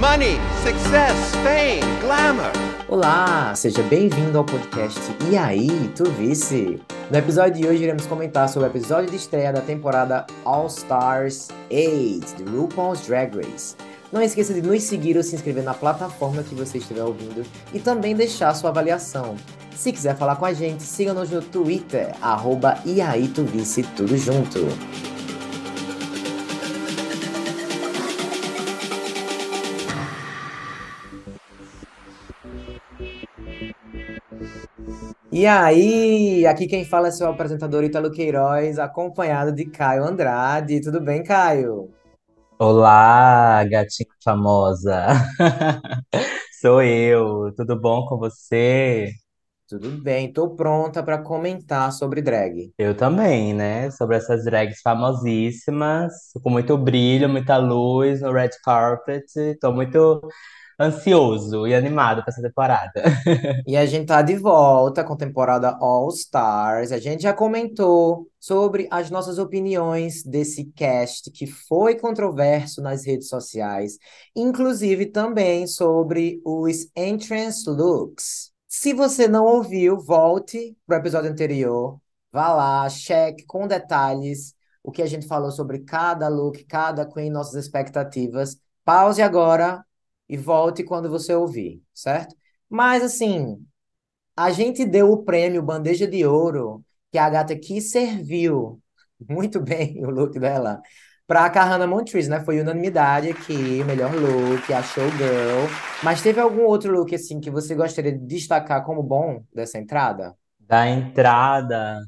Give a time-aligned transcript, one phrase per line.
[0.00, 1.14] money, success,
[1.44, 2.50] fame, glamour.
[2.88, 4.98] Olá, seja bem-vindo ao podcast
[5.30, 6.80] E aí, tu vice?
[7.10, 11.48] No episódio de hoje iremos comentar sobre o episódio de estreia da temporada All Stars
[11.70, 13.76] 8 de RuPaul's Drag Race.
[14.10, 17.44] Não esqueça de nos seguir ou se inscrever na plataforma que você estiver ouvindo
[17.74, 19.36] e também deixar sua avaliação.
[19.76, 24.16] Se quiser falar com a gente, siga-nos no Twitter, arroba e aí tu vice tudo
[24.16, 24.60] junto.
[35.32, 40.80] E aí, aqui quem fala é seu apresentador Italo Queiroz, acompanhado de Caio Andrade.
[40.80, 41.88] Tudo bem, Caio?
[42.58, 45.06] Olá, gatinha famosa.
[46.60, 47.52] Sou eu.
[47.56, 49.12] Tudo bom com você?
[49.68, 52.72] Tudo bem, tô pronta para comentar sobre drag.
[52.76, 53.88] Eu também, né?
[53.92, 59.24] Sobre essas drags famosíssimas, com muito brilho, muita luz no red carpet.
[59.60, 60.20] Tô muito
[60.80, 63.02] ansioso e animado para essa temporada.
[63.66, 66.90] E a gente tá de volta com a temporada All Stars.
[66.92, 73.28] A gente já comentou sobre as nossas opiniões desse cast que foi controverso nas redes
[73.28, 73.98] sociais,
[74.34, 78.50] inclusive também sobre os entrance looks.
[78.66, 82.00] Se você não ouviu, volte pro episódio anterior,
[82.32, 87.30] vá lá, cheque com detalhes o que a gente falou sobre cada look, cada queen,
[87.30, 88.56] nossas expectativas.
[88.84, 89.84] Pause agora
[90.30, 92.36] e volte quando você ouvir, certo?
[92.68, 93.58] Mas assim,
[94.36, 98.80] a gente deu o prêmio Bandeja de Ouro, que a gata aqui serviu
[99.28, 100.80] muito bem o look dela,
[101.26, 102.40] para a Kahana Montrese, né?
[102.44, 105.68] Foi unanimidade aqui, melhor look, a showgirl.
[106.02, 110.34] Mas teve algum outro look assim que você gostaria de destacar como bom dessa entrada?
[110.60, 112.04] Da entrada,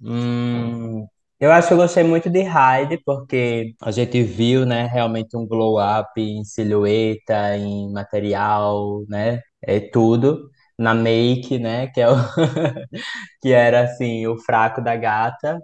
[0.00, 1.06] hum,
[1.40, 5.46] eu acho que eu gostei muito de Hyde, porque a gente viu, né, realmente um
[5.46, 10.50] glow up em silhueta, em material, né, é tudo.
[10.78, 12.14] Na make, né, que é o
[13.42, 15.60] que era assim, o fraco da gata.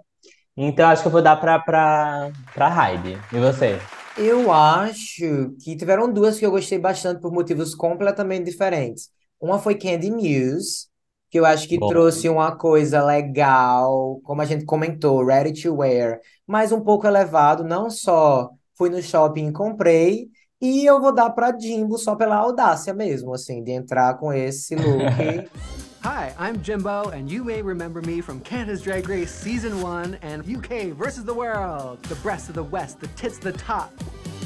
[0.57, 3.17] Então acho que eu vou dar pra, pra Hyde.
[3.33, 3.79] E você?
[4.15, 9.11] Eu acho que tiveram duas que eu gostei bastante por motivos completamente diferentes.
[9.39, 10.86] Uma foi Candy Muse,
[11.29, 15.75] que eu acho que Bom, trouxe uma coisa legal, como a gente comentou, ready to
[15.75, 20.29] wear, mas um pouco elevado, não só fui no shopping e comprei,
[20.61, 24.75] e eu vou dar para Jimbo só pela audácia mesmo, assim, de entrar com esse
[24.75, 25.49] look.
[26.03, 30.43] Hi, I'm Jimbo, and you may remember me from Canada's Drag Race Season 1 and
[30.47, 31.99] UK versus the World.
[32.03, 33.91] The breasts of the West, the tits of the top.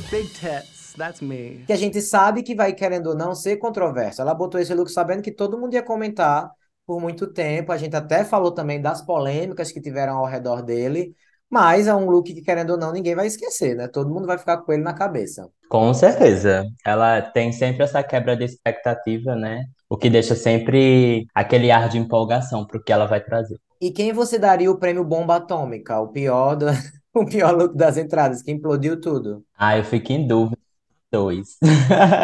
[0.09, 1.63] Big tits, that's me.
[1.67, 4.21] Que a gente sabe que vai, querendo ou não, ser controverso.
[4.21, 6.51] Ela botou esse look sabendo que todo mundo ia comentar
[6.91, 7.71] por muito tempo.
[7.71, 11.15] A gente até falou também das polêmicas que tiveram ao redor dele,
[11.49, 13.87] mas é um look que, querendo ou não, ninguém vai esquecer, né?
[13.87, 15.47] Todo mundo vai ficar com ele na cabeça.
[15.69, 16.65] com certeza.
[16.85, 19.63] Ela tem sempre essa quebra de expectativa, né?
[19.89, 23.57] O que deixa sempre aquele ar de empolgação pro que ela vai trazer.
[23.79, 25.97] E quem você daria o prêmio Bomba Atômica?
[26.01, 26.65] O pior do...
[27.15, 29.45] o pior look das entradas, que implodiu tudo.
[29.57, 30.57] Ah, eu fico em dúvida.
[31.11, 31.57] Dois.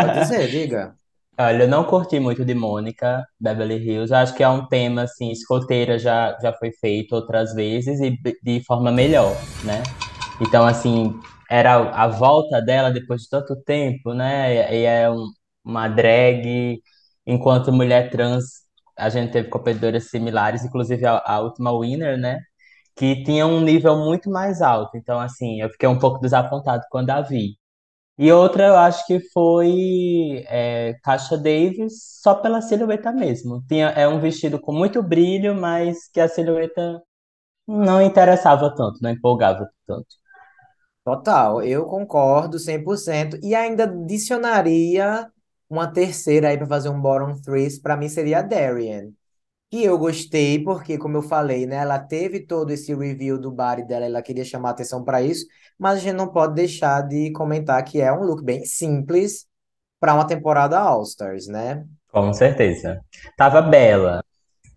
[0.02, 0.98] Pode dizer, diga.
[1.40, 4.12] Olha, eu não curti muito de Mônica, Beverly Hills.
[4.14, 8.64] Acho que é um tema, assim, escoteira já, já foi feito outras vezes e de
[8.66, 9.92] forma melhor, né?
[10.42, 11.14] Então, assim,
[11.50, 14.74] era a volta dela depois de tanto tempo, né?
[14.76, 15.28] E é um-
[15.64, 16.82] uma drag,
[17.26, 18.44] enquanto mulher trans,
[18.98, 22.40] a gente teve competidoras similares, inclusive a, a última winner, né?
[22.96, 24.98] Que tinha um nível muito mais alto.
[24.98, 27.58] Então, assim, eu fiquei um pouco desapontado quando a vi.
[28.18, 33.64] E outra, eu acho que foi é, Caixa Davis, só pela silhueta mesmo.
[33.68, 37.02] Tinha, é um vestido com muito brilho, mas que a silhueta
[37.68, 40.08] não interessava tanto, não empolgava tanto.
[41.04, 45.28] Total, eu concordo 100% e ainda adicionaria
[45.70, 49.12] uma terceira aí para fazer um bottom three, para mim seria a Darian.
[49.70, 53.84] Que eu gostei porque, como eu falei, né, ela teve todo esse review do body
[53.86, 55.46] dela, ela queria chamar atenção para isso,
[55.78, 59.46] mas a gente não pode deixar de comentar que é um look bem simples
[60.00, 61.84] para uma temporada All Stars, né?
[62.12, 63.02] Com certeza.
[63.36, 64.24] Tava bela.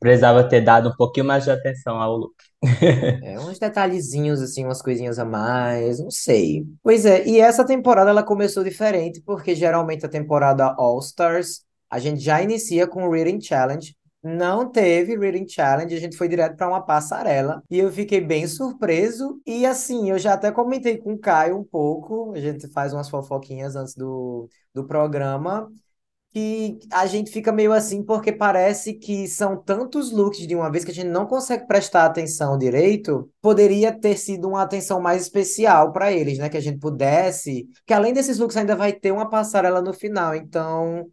[0.01, 2.35] Precisava ter dado um pouquinho mais de atenção ao look.
[3.23, 6.65] É, uns detalhezinhos, assim, umas coisinhas a mais, não sei.
[6.83, 11.99] Pois é, e essa temporada ela começou diferente, porque geralmente a temporada All Stars a
[11.99, 13.95] gente já inicia com o Reading Challenge.
[14.23, 18.47] Não teve Reading Challenge, a gente foi direto para uma passarela e eu fiquei bem
[18.47, 19.41] surpreso.
[19.47, 23.09] E assim, eu já até comentei com o Caio um pouco, a gente faz umas
[23.09, 25.71] fofoquinhas antes do, do programa.
[26.33, 30.85] que a gente fica meio assim porque parece que são tantos looks de uma vez
[30.85, 33.31] que a gente não consegue prestar atenção direito.
[33.43, 36.49] Poderia ter sido uma atenção mais especial para eles, né?
[36.49, 37.67] Que a gente pudesse.
[37.87, 40.35] Que além desses looks ainda vai ter uma passarela no final.
[40.35, 41.11] Então,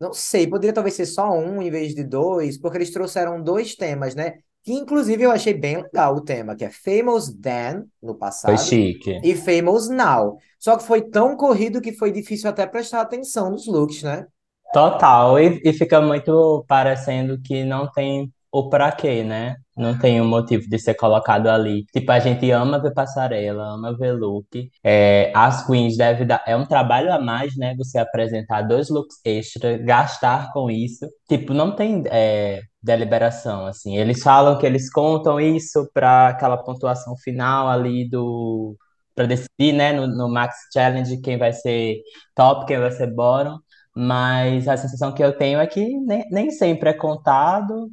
[0.00, 3.74] não sei, poderia talvez ser só um em vez de dois, porque eles trouxeram dois
[3.74, 4.34] temas, né?
[4.62, 8.14] Que inclusive eu achei bem legal o tema, que é Famous Then, no
[8.44, 9.12] Foi passado, chique.
[9.22, 10.38] e Famous Now.
[10.58, 14.26] Só que foi tão corrido que foi difícil até prestar atenção nos looks, né?
[14.72, 19.56] Total, e, e fica muito parecendo que não tem o pra quê, né?
[19.76, 21.84] Não tem um motivo de ser colocado ali.
[21.92, 24.70] Tipo, a gente ama ver passarela, ama ver look.
[24.82, 26.42] É, as queens devem dar.
[26.46, 27.74] É um trabalho a mais, né?
[27.76, 31.06] Você apresentar dois looks extra, gastar com isso.
[31.28, 33.98] Tipo, não tem é, deliberação, assim.
[33.98, 38.76] Eles falam que eles contam isso para aquela pontuação final ali do.
[39.14, 39.92] Para decidir, né?
[39.92, 42.00] No, no Max Challenge, quem vai ser
[42.34, 43.58] top, quem vai ser bottom.
[43.94, 47.90] Mas a sensação que eu tenho é que nem, nem sempre é contado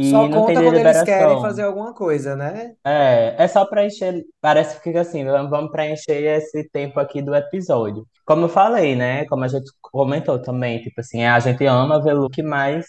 [0.00, 2.76] Só e não tem conta quando eles querem fazer alguma coisa, né?
[2.86, 7.34] É, é só preencher, parece que fica assim, vamos vamos preencher esse tempo aqui do
[7.34, 8.06] episódio.
[8.26, 9.24] Como eu falei, né?
[9.26, 12.86] Como a gente comentou também, tipo assim, a gente ama ver look, mas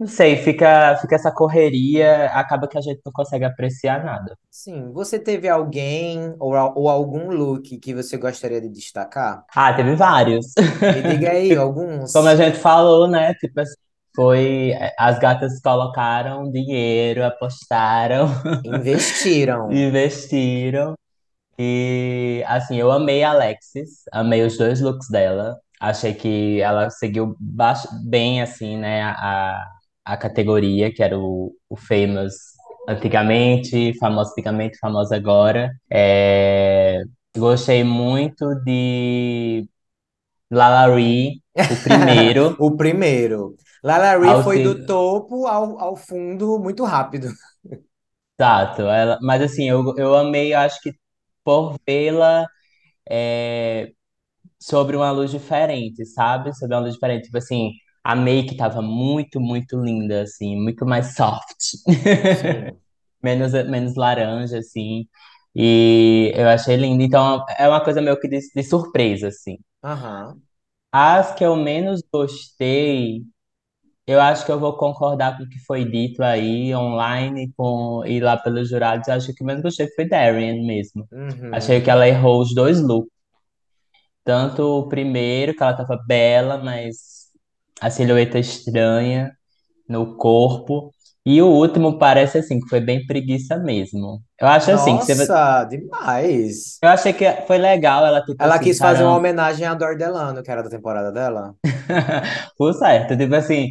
[0.00, 4.36] não sei, fica, fica essa correria, acaba que a gente não consegue apreciar nada.
[4.50, 9.46] Sim, você teve alguém ou, al- ou algum look que você gostaria de destacar?
[9.54, 10.46] Ah, teve vários.
[10.88, 11.54] Me diga aí,
[12.12, 12.36] Como a alguns.
[12.36, 13.34] gente falou, né?
[13.34, 13.74] Tipo assim,
[14.18, 18.26] foi, as gatas colocaram dinheiro, apostaram,
[18.66, 19.70] Investiram.
[19.70, 20.94] investiram.
[21.56, 25.56] E assim, eu amei a Alexis, amei os dois looks dela.
[25.80, 27.36] Achei que ela seguiu
[28.08, 29.64] bem assim, né, a,
[30.04, 32.34] a categoria, que era o, o Famous
[32.88, 35.70] antigamente, famoso antigamente, famoso agora.
[35.88, 37.02] É,
[37.36, 39.64] gostei muito de
[40.50, 42.56] Lalaurie, o primeiro.
[42.58, 43.56] O primeiro.
[43.82, 47.28] Lalaurie Ao foi do topo ao, ao fundo muito rápido.
[48.40, 50.92] Exato, ela, mas assim, eu, eu amei, eu acho que
[51.44, 52.46] por vê-la
[53.10, 53.92] é,
[54.60, 56.54] sobre uma luz diferente, sabe?
[56.56, 57.24] Sobre uma luz diferente.
[57.26, 57.72] Tipo assim,
[58.04, 61.56] a make tava muito, muito linda, assim, muito mais soft.
[63.22, 65.06] Menos, menos laranja, assim.
[65.54, 67.02] E eu achei lindo.
[67.02, 69.58] Então, é uma coisa meio que de, de surpresa, assim.
[69.82, 70.42] Aham.
[70.92, 73.22] As que eu menos gostei,
[74.08, 78.20] eu acho que eu vou concordar com o que foi dito aí online com, e
[78.20, 79.06] lá pelos jurados.
[79.08, 81.06] Eu acho que o que menos gostei foi Darian mesmo.
[81.52, 81.96] Achei que Uhum.
[81.96, 83.10] ela errou os dois looks.
[84.24, 87.28] Tanto o primeiro, que ela tava bela, mas
[87.80, 89.32] a silhueta estranha
[89.88, 90.92] no corpo.
[91.24, 94.22] E o último parece assim, que foi bem preguiça mesmo.
[94.40, 95.26] Eu acho assim, que você...
[95.28, 96.78] Nossa, demais.
[96.82, 99.18] Eu achei que foi legal ela, tipo Ela assim, quis fazer uma caramba.
[99.18, 101.54] homenagem a Dor Delano, que era da temporada dela.
[102.56, 103.68] Por certo, tipo assim,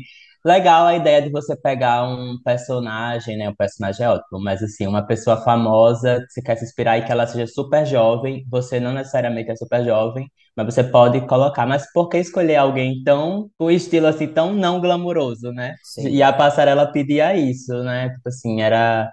[0.47, 3.49] legal a ideia de você pegar um personagem, né?
[3.49, 7.05] Um personagem é ótimo, mas assim, uma pessoa famosa, que você quer se inspirar e
[7.05, 11.65] que ela seja super jovem, você não necessariamente é super jovem, mas você pode colocar.
[11.65, 15.75] Mas por que escolher alguém tão, com estilo assim, tão não glamuroso, né?
[15.97, 16.37] E a Sim.
[16.37, 18.09] passarela pedia isso, né?
[18.09, 19.11] Tipo assim, era.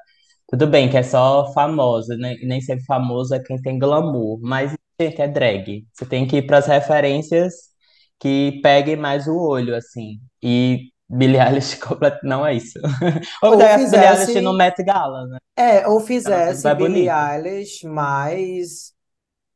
[0.49, 2.35] Tudo bem que é só famoso, né?
[2.45, 5.85] Nem sempre famoso é quem tem glamour, mas, gente, é drag.
[5.93, 7.55] Você tem que ir para as referências
[8.21, 10.19] que peguem mais o olho, assim.
[10.43, 11.79] E Billie Eilish
[12.23, 12.79] não é isso.
[13.43, 15.39] Ou Ou pegar Billie Eilish no fizesse, Met Gala, né?
[15.57, 17.09] é, ou fizesse Billie.
[17.09, 18.95] Eilish mais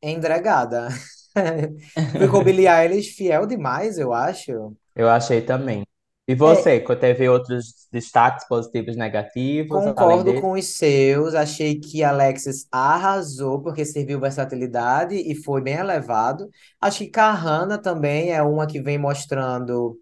[0.01, 0.89] endregada.
[2.17, 4.75] Ficou Billie Eilish fiel demais, eu acho.
[4.95, 5.83] Eu achei também.
[6.27, 11.33] E É, você, que teve outros destaques positivos e negativos, concordo com os seus.
[11.35, 16.49] Achei que Alexis arrasou, porque serviu versatilidade e foi bem elevado.
[16.81, 19.99] Acho que Kahana também é uma que vem mostrando.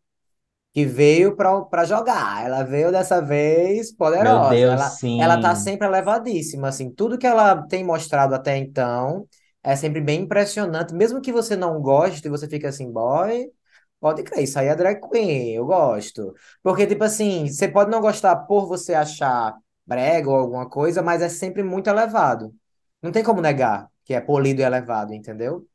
[0.77, 2.45] Que veio para jogar.
[2.45, 4.47] Ela veio dessa vez Meu poderosa.
[4.47, 5.55] Deus, Ela ela tá sim.
[5.55, 9.27] sempre elevadíssima, assim, tudo que ela tem mostrado até então
[9.63, 13.51] é sempre bem impressionante, mesmo que você não goste, você fica assim, boy,
[13.99, 16.33] pode crer, isso aí é drag queen, eu gosto.
[16.61, 19.55] Porque tipo assim, você pode não gostar por você achar
[19.85, 22.53] brega ou alguma coisa, mas é sempre muito elevado.
[23.01, 25.67] Não tem como negar que é polido e elevado, entendeu?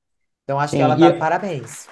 [0.44, 1.88] Então acho que Sim, ela tá de e, parabéns.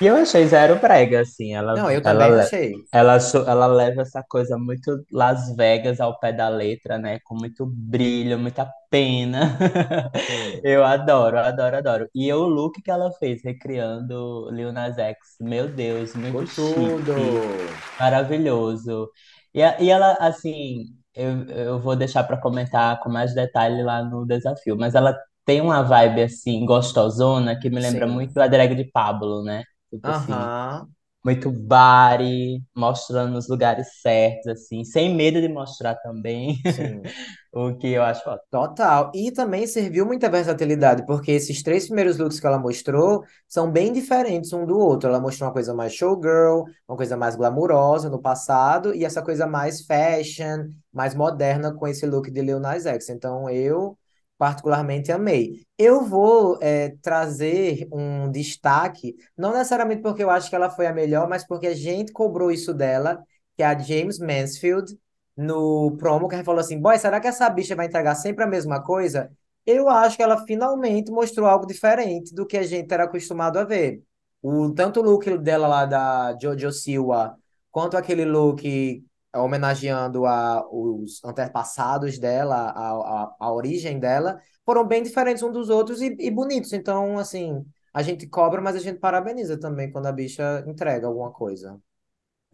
[0.00, 1.54] E eu achei zero brega, assim.
[1.54, 2.74] Ela, Não, eu ela, também le- achei.
[2.92, 7.18] ela, ela leva essa coisa muito Las Vegas ao pé da letra, né?
[7.24, 9.58] Com muito brilho, muita pena.
[10.62, 12.08] Eu adoro, adoro, adoro.
[12.14, 17.82] E o look que ela fez, recriando Lil Nas X, meu Deus, muito chique, tudo.
[17.98, 19.10] maravilhoso.
[19.54, 24.26] E, e ela, assim, eu, eu vou deixar para comentar com mais detalhe lá no
[24.26, 28.08] desafio, mas ela tem uma vibe, assim, gostosona, que me lembra Sim.
[28.08, 29.62] muito a drag de Pablo, né?
[29.90, 30.92] Tipo assim, Aham.
[31.24, 37.14] muito body, mostrando nos lugares certos, assim, sem medo de mostrar também, Sim.
[37.52, 38.48] o que eu acho ótimo.
[38.50, 39.12] Total.
[39.14, 43.92] E também serviu muita versatilidade, porque esses três primeiros looks que ela mostrou são bem
[43.92, 45.10] diferentes um do outro.
[45.10, 49.46] Ela mostrou uma coisa mais showgirl, uma coisa mais glamurosa no passado, e essa coisa
[49.46, 53.10] mais fashion, mais moderna com esse look de Lil Nas X.
[53.10, 53.98] Então eu
[54.38, 55.62] particularmente amei.
[55.76, 60.92] Eu vou é, trazer um destaque, não necessariamente porque eu acho que ela foi a
[60.92, 63.22] melhor, mas porque a gente cobrou isso dela,
[63.56, 64.96] que é a James Mansfield
[65.36, 68.82] no promo que falou assim, boy, será que essa bicha vai entregar sempre a mesma
[68.82, 69.30] coisa?
[69.66, 73.64] Eu acho que ela finalmente mostrou algo diferente do que a gente era acostumado a
[73.64, 74.02] ver.
[74.42, 77.36] O, tanto o look dela lá da Jojo Siwa,
[77.70, 79.04] quanto aquele look
[79.34, 85.68] homenageando a, os antepassados dela, a, a, a origem dela, foram bem diferentes uns dos
[85.68, 86.72] outros e, e bonitos.
[86.72, 91.30] Então, assim, a gente cobra, mas a gente parabeniza também quando a bicha entrega alguma
[91.30, 91.78] coisa.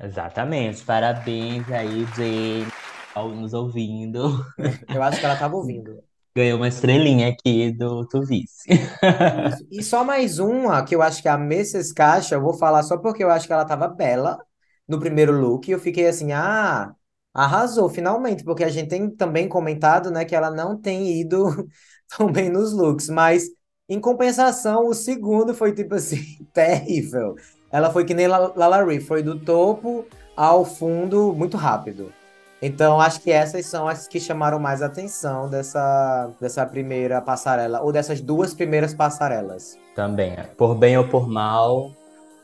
[0.01, 0.85] Exatamente.
[0.85, 2.67] Parabéns aí, Jane,
[3.15, 4.45] ao nos ouvindo.
[4.93, 6.03] Eu acho que ela estava ouvindo.
[6.37, 8.69] Ganhou uma estrelinha aqui do Tuvice.
[9.71, 11.95] E só mais uma, que eu acho que é a Mrs.
[11.95, 14.39] Caixa, eu vou falar só porque eu acho que ela estava bela
[14.89, 15.71] no primeiro look.
[15.71, 16.95] Eu fiquei assim, ah,
[17.33, 21.47] arrasou, finalmente, porque a gente tem também comentado, né, que ela não tem ido
[22.17, 23.45] tão bem nos looks, mas
[23.89, 26.23] em compensação, o segundo foi tipo assim,
[26.53, 27.35] terrível.
[27.71, 30.05] Ela foi que nem La- Lalaurie, foi do topo
[30.37, 32.13] ao fundo muito rápido.
[32.63, 37.93] Então, acho que essas são as que chamaram mais atenção dessa, dessa primeira passarela, ou
[37.93, 39.77] dessas duas primeiras passarelas.
[39.95, 41.91] Também, por bem ou por mal,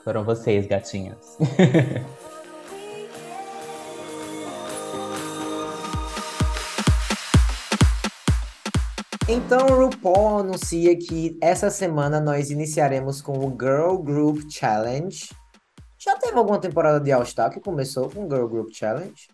[0.04, 1.38] foram vocês, gatinhas.
[9.32, 15.28] Então, o RuPaul anuncia que essa semana nós iniciaremos com o Girl Group Challenge.
[15.96, 19.28] Já teve alguma temporada de All Star que começou com o Girl Group Challenge?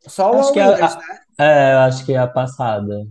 [0.00, 1.18] Só o Acho que é a- Winners, né?
[1.38, 3.06] É, eu acho que é a passada.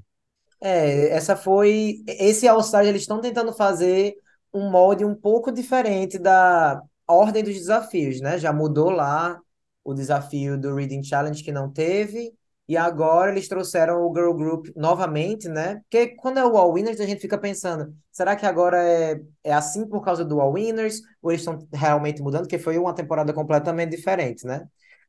[0.59, 2.03] É, essa foi.
[2.05, 4.13] Esse All Star eles estão tentando fazer
[4.53, 8.37] um molde um pouco diferente da ordem dos desafios, né?
[8.37, 9.39] Já mudou lá
[9.85, 12.33] o desafio do Reading Challenge que não teve,
[12.67, 15.81] e agora eles trouxeram o Girl Group novamente, né?
[15.83, 19.53] Porque quando é o All Winners, a gente fica pensando, será que agora é, é
[19.53, 21.01] assim por causa do All Winners?
[21.21, 22.43] Ou eles estão realmente mudando?
[22.43, 24.65] Porque foi uma temporada completamente diferente, né?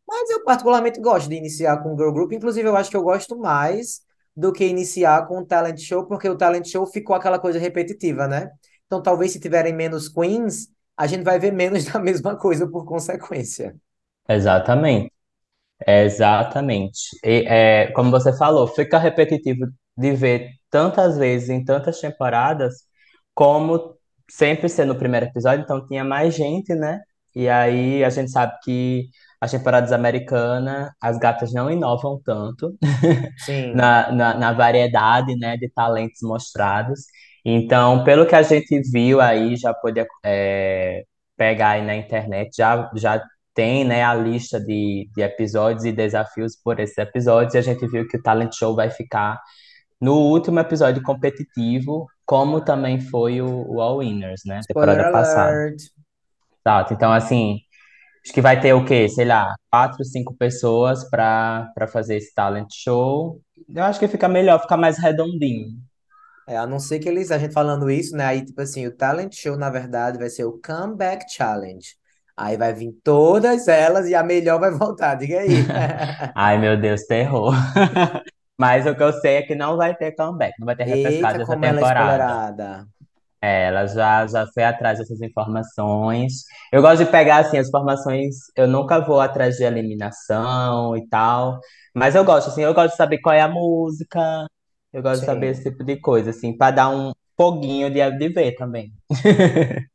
[0.06, 3.02] Mas eu particularmente gosto de iniciar com o Girl Group, inclusive eu acho que eu
[3.02, 4.02] gosto mais
[4.36, 8.26] do que iniciar com o talent show, porque o talent show ficou aquela coisa repetitiva,
[8.26, 8.50] né?
[8.86, 12.84] Então, talvez se tiverem menos queens, a gente vai ver menos da mesma coisa por
[12.84, 13.76] consequência.
[14.28, 15.13] Exatamente.
[15.86, 16.98] Exatamente.
[17.24, 22.74] E, é, como você falou, fica repetitivo de ver tantas vezes em tantas temporadas,
[23.34, 23.96] como
[24.30, 27.00] sempre ser no primeiro episódio, então tinha mais gente, né?
[27.34, 29.08] E aí a gente sabe que
[29.40, 32.76] as temporadas americanas, as gatas não inovam tanto
[33.74, 37.00] na, na, na variedade, né, de talentos mostrados.
[37.44, 41.04] Então, pelo que a gente viu aí, já pôde é,
[41.36, 43.22] pegar aí na internet, já, já
[43.54, 47.86] tem, né, a lista de, de episódios e desafios por esses episódios, e a gente
[47.86, 49.40] viu que o Talent Show vai ficar
[50.00, 55.74] no último episódio competitivo, como também foi o, o All Winners, né, spoiler temporada passada.
[56.66, 56.94] Exato.
[56.94, 57.58] Então, assim,
[58.24, 59.08] acho que vai ter o quê?
[59.08, 63.40] Sei lá, quatro, cinco pessoas para para fazer esse talent show.
[63.68, 65.68] Eu acho que fica melhor, fica mais redondinho.
[66.46, 68.24] É, a não ser que eles, a gente falando isso, né?
[68.24, 71.86] Aí, tipo assim, o talent show, na verdade, vai ser o Comeback Challenge.
[72.36, 75.48] Aí vai vir todas elas e a melhor vai voltar, diga aí.
[76.34, 77.54] Ai, meu Deus, terror.
[78.58, 81.38] Mas o que eu sei é que não vai ter comeback, não vai ter repescada
[81.38, 82.86] Eita, essa como ela é temporada.
[83.42, 86.44] É, ela já, já foi atrás dessas informações.
[86.72, 88.36] Eu gosto de pegar, assim, as informações.
[88.56, 91.60] Eu nunca vou atrás de eliminação e tal.
[91.94, 94.46] Mas eu gosto, assim, eu gosto de saber qual é a música.
[94.92, 95.70] Eu gosto de saber esse Sim.
[95.70, 98.92] tipo de coisa, assim, para dar um foguinho de, de ver também.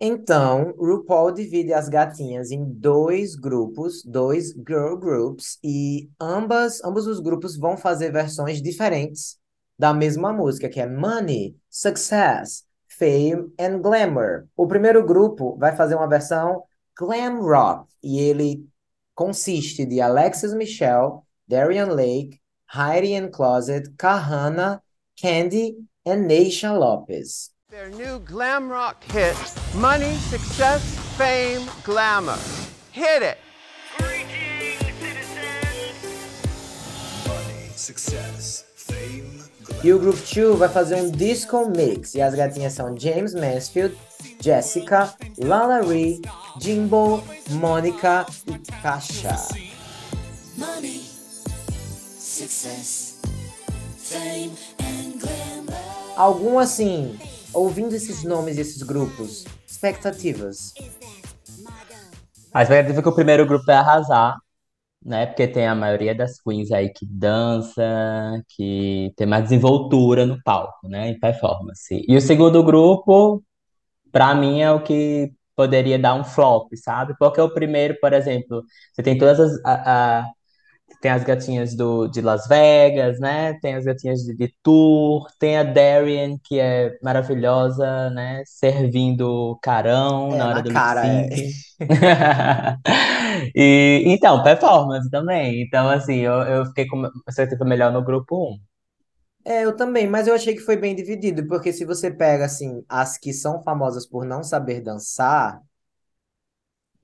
[0.00, 7.18] Então, RuPaul divide as gatinhas em dois grupos, dois girl groups, e ambas, ambos os
[7.18, 9.38] grupos vão fazer versões diferentes
[9.76, 14.46] da mesma música, que é Money, Success, Fame and Glamour.
[14.56, 16.62] O primeiro grupo vai fazer uma versão
[16.96, 18.64] glam rock, e ele
[19.16, 22.40] consiste de Alexis Michelle, Darian Lake,
[22.72, 24.80] Heidi N Closet, Kahana,
[25.20, 27.50] Candy e Neisha Lopez.
[27.70, 29.36] Their new glam rock hit,
[29.74, 30.82] Money, Success,
[31.18, 32.38] Fame, Glamour.
[32.92, 33.36] Hit it!
[39.84, 42.14] E o Group 2 vai fazer um disco mix.
[42.14, 43.94] E as gatinhas são James Mansfield,
[44.40, 46.22] Jessica, Lana Ree,
[46.58, 49.36] Jimbo, Mônica e Kasha.
[50.56, 51.02] Money,
[52.18, 53.20] success,
[53.98, 55.78] fame and glamour.
[56.16, 57.18] Algum assim,
[57.52, 60.74] ouvindo esses nomes e esses grupos, expectativas.
[62.52, 64.36] A expectativa é que o primeiro grupo vai arrasar,
[65.04, 65.26] né?
[65.26, 67.82] Porque tem a maioria das queens aí que dança,
[68.48, 71.10] que tem mais desenvoltura no palco, né?
[71.10, 72.04] Em performance.
[72.08, 73.42] E o segundo grupo,
[74.12, 77.14] pra mim, é o que poderia dar um flop, sabe?
[77.18, 78.62] Porque o primeiro, por exemplo,
[78.92, 80.26] você tem todas as, a, a-
[81.00, 83.54] tem as gatinhas do, de Las Vegas, né?
[83.60, 88.42] Tem as gatinhas de, de Tour, tem a Darian, que é maravilhosa, né?
[88.46, 91.28] Servindo carão É, na hora do lip cara, é.
[93.54, 95.62] E então, performance também.
[95.62, 98.58] Então, assim, eu, eu fiquei com expectativa melhor no grupo um
[99.44, 102.84] É, eu também, mas eu achei que foi bem dividido, porque se você pega, assim,
[102.88, 105.62] as que são famosas por não saber dançar,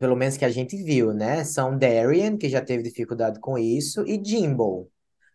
[0.04, 1.44] pelo menos que a gente viu, né?
[1.44, 4.90] São Darian, que já teve dificuldade com isso, e Jimbo.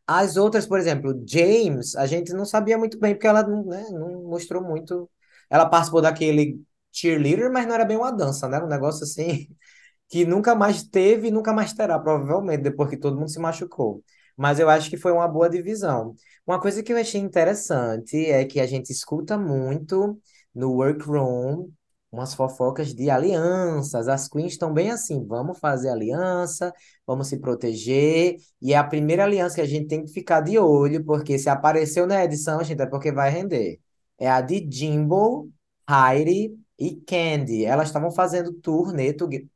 [0.05, 4.25] As outras, por exemplo, James, a gente não sabia muito bem, porque ela né, não
[4.25, 5.09] mostrou muito.
[5.49, 6.61] Ela participou daquele
[6.91, 8.61] cheerleader, mas não era bem uma dança, né?
[8.61, 9.47] Um negócio assim.
[10.07, 14.03] que nunca mais teve e nunca mais terá, provavelmente, depois que todo mundo se machucou.
[14.38, 16.15] Mas eu acho que foi uma boa divisão.
[16.45, 20.21] Uma coisa que eu achei interessante é que a gente escuta muito
[20.53, 21.69] no workroom
[22.12, 24.08] umas fofocas de alianças.
[24.08, 26.74] As queens estão bem assim, vamos fazer aliança,
[27.06, 28.38] vamos se proteger.
[28.62, 31.50] E é a primeira aliança que a gente tem que ficar de olho, porque se
[31.50, 33.80] apareceu na edição, gente, é porque vai render.
[34.18, 35.50] É a de Jimbo,
[35.89, 37.66] Heidi e Candy.
[37.66, 39.48] Elas estavam fazendo turnê, toge-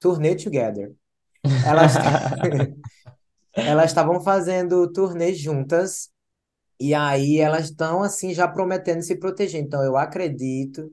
[0.00, 0.94] turnê together.
[1.62, 1.94] Elas
[3.64, 6.10] elas estavam fazendo turnê juntas
[6.80, 9.62] e aí elas estão assim já prometendo se proteger.
[9.62, 10.92] Então eu acredito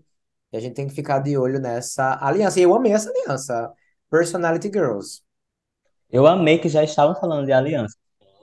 [0.54, 2.60] que a gente tem que ficar de olho nessa aliança.
[2.60, 3.74] E eu amei essa aliança,
[4.08, 5.24] Personality Girls.
[6.12, 7.98] Eu amei que já estavam falando de aliança,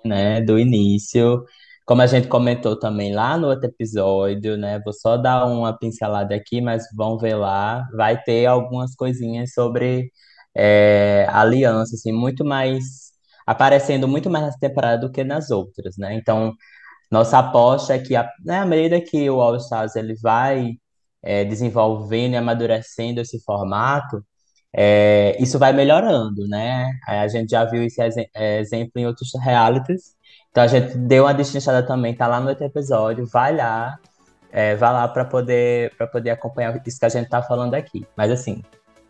[0.05, 0.41] né?
[0.41, 1.45] Do início.
[1.87, 4.81] Como a gente comentou também lá no outro episódio, né?
[4.85, 7.87] Vou só dar uma pincelada aqui, mas vão ver lá.
[7.95, 10.11] Vai ter algumas coisinhas sobre
[10.53, 13.13] é, aliança, assim, muito mais.
[13.47, 16.15] Aparecendo muito mais nessa temporada do que nas outras, né?
[16.15, 16.55] Então,
[17.11, 20.75] Nossa aposta é que, a, né, à medida que o All Stars ele vai
[21.23, 24.25] é, desenvolvendo e amadurecendo esse formato,
[24.73, 26.93] é, isso vai melhorando, né?
[27.07, 28.01] A gente já viu esse
[28.35, 30.15] é, exemplo em outros realities.
[30.51, 33.99] Então a gente deu uma destrinchada também, tá lá no outro episódio, vai lá,
[34.53, 38.07] é, vai lá para poder para poder acompanhar isso que a gente tá falando aqui.
[38.17, 38.63] Mas assim,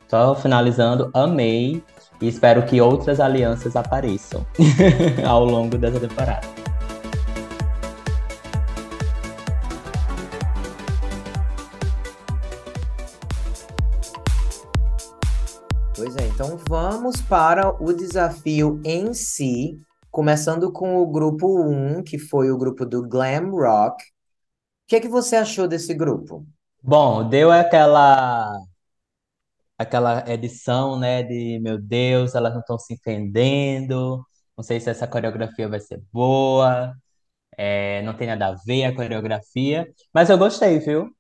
[0.09, 1.83] só finalizando, amei
[2.21, 4.45] e espero que outras alianças apareçam
[5.27, 6.47] ao longo dessa temporada.
[16.03, 19.77] Pois é, então vamos para o desafio em si,
[20.11, 24.03] começando com o grupo 1, que foi o grupo do Glam Rock.
[24.03, 24.07] O
[24.89, 26.47] que é que você achou desse grupo?
[26.83, 28.51] Bom, deu aquela
[29.77, 34.25] aquela edição, né, de meu Deus, elas não estão se entendendo.
[34.57, 36.95] Não sei se essa coreografia vai ser boa.
[37.59, 41.11] É, não tem nada a ver a coreografia, mas eu gostei, viu?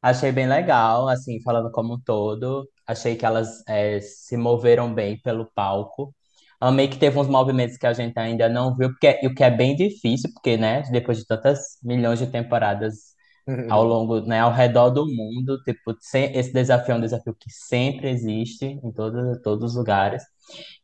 [0.00, 2.66] Achei bem legal, assim, falando como um todo.
[2.90, 6.14] Achei que elas é, se moveram bem pelo palco.
[6.60, 9.44] Amei que teve uns movimentos que a gente ainda não viu, porque, e o que
[9.44, 13.14] é bem difícil, porque, né, depois de tantas milhões de temporadas
[13.68, 18.10] ao longo, né, ao redor do mundo, tipo, esse desafio é um desafio que sempre
[18.10, 20.22] existe em todos, todos os lugares.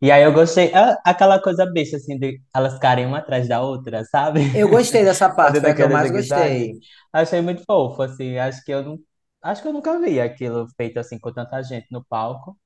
[0.01, 3.61] E aí eu gostei, é aquela coisa besta, assim, de elas ficarem uma atrás da
[3.61, 4.41] outra, sabe?
[4.57, 6.75] Eu gostei dessa parte, foi que eu mais gostei.
[7.13, 8.99] Achei muito fofo, assim, acho que eu não,
[9.51, 12.59] acho que eu nunca vi aquilo feito assim com tanta gente no palco.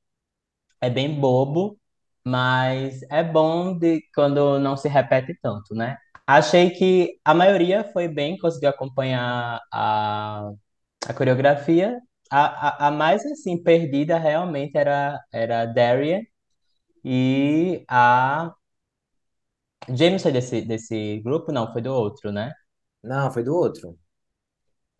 [0.80, 1.78] É bem bobo,
[2.24, 5.98] mas é bom de quando não se repete tanto, né?
[6.26, 10.50] Achei que a maioria foi bem, conseguiu acompanhar a,
[11.08, 12.00] a coreografia.
[12.30, 16.22] A, a, a mais assim perdida realmente era era a Darian
[17.04, 18.54] e a
[19.88, 22.52] James foi desse desse grupo, não, foi do outro, né?
[23.02, 23.98] Não, foi do outro.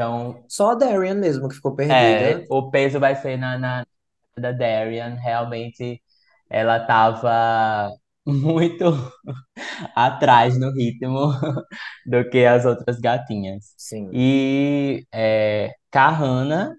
[0.01, 2.47] Então, Só a Darian mesmo que ficou é, perdida.
[2.49, 3.87] o peso vai ser na, na
[4.35, 6.03] da Darian, realmente
[6.49, 7.91] ela tava
[8.25, 8.85] muito
[9.95, 11.33] atrás no ritmo
[12.07, 13.75] do que as outras gatinhas.
[13.77, 14.09] Sim.
[14.15, 16.75] E é, Kahana,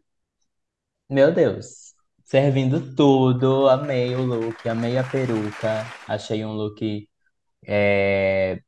[1.08, 7.08] meu Deus, servindo tudo, amei o look, amei a peruca, achei um look
[7.68, 8.62] é,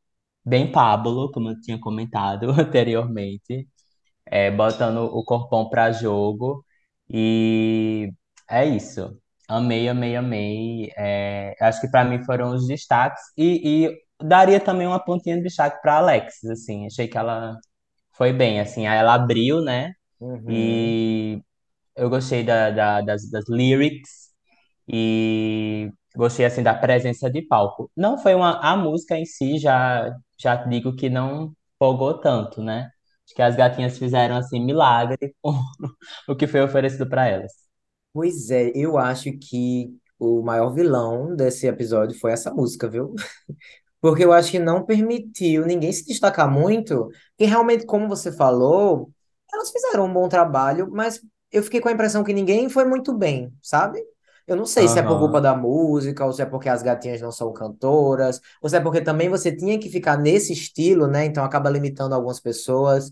[0.46, 3.68] bem Pablo, como eu tinha comentado anteriormente,
[4.34, 6.65] é, botando o corpão pra jogo,
[7.10, 8.12] e
[8.50, 9.19] é isso.
[9.48, 10.91] Amei, amei, amei.
[10.98, 15.43] É, acho que pra mim foram os destaques e, e daria também uma pontinha de
[15.43, 16.86] destaque pra Alexis, assim.
[16.88, 17.58] Achei que ela
[18.13, 18.86] foi bem, assim.
[18.88, 19.93] Ela abriu, né?
[20.19, 20.98] Uhum.
[21.08, 21.41] E
[21.96, 24.30] eu gostei da, da- das, das lyrics
[24.88, 27.91] e gostei, assim, da presença de palco.
[27.96, 28.60] Não foi uma...
[28.62, 32.91] A música em si, já, já digo que não empolgou tanto, né?
[33.36, 35.54] Que as gatinhas fizeram, assim, milagre com
[36.28, 37.52] o que foi oferecido pra elas.
[38.13, 43.13] Pois é, eu acho que o maior vilão desse episódio foi essa música, viu?
[44.02, 49.12] Porque eu acho que não permitiu ninguém se destacar muito, e realmente, como você falou,
[49.54, 53.13] elas fizeram um bom trabalho, mas eu fiquei com a impressão que ninguém foi muito
[53.17, 54.00] bem, sabe?
[54.47, 57.21] Eu não sei se é por culpa da música, ou se é porque as gatinhas
[57.21, 61.25] não são cantoras, ou se é porque também você tinha que ficar nesse estilo, né?
[61.25, 63.12] Então acaba limitando algumas pessoas.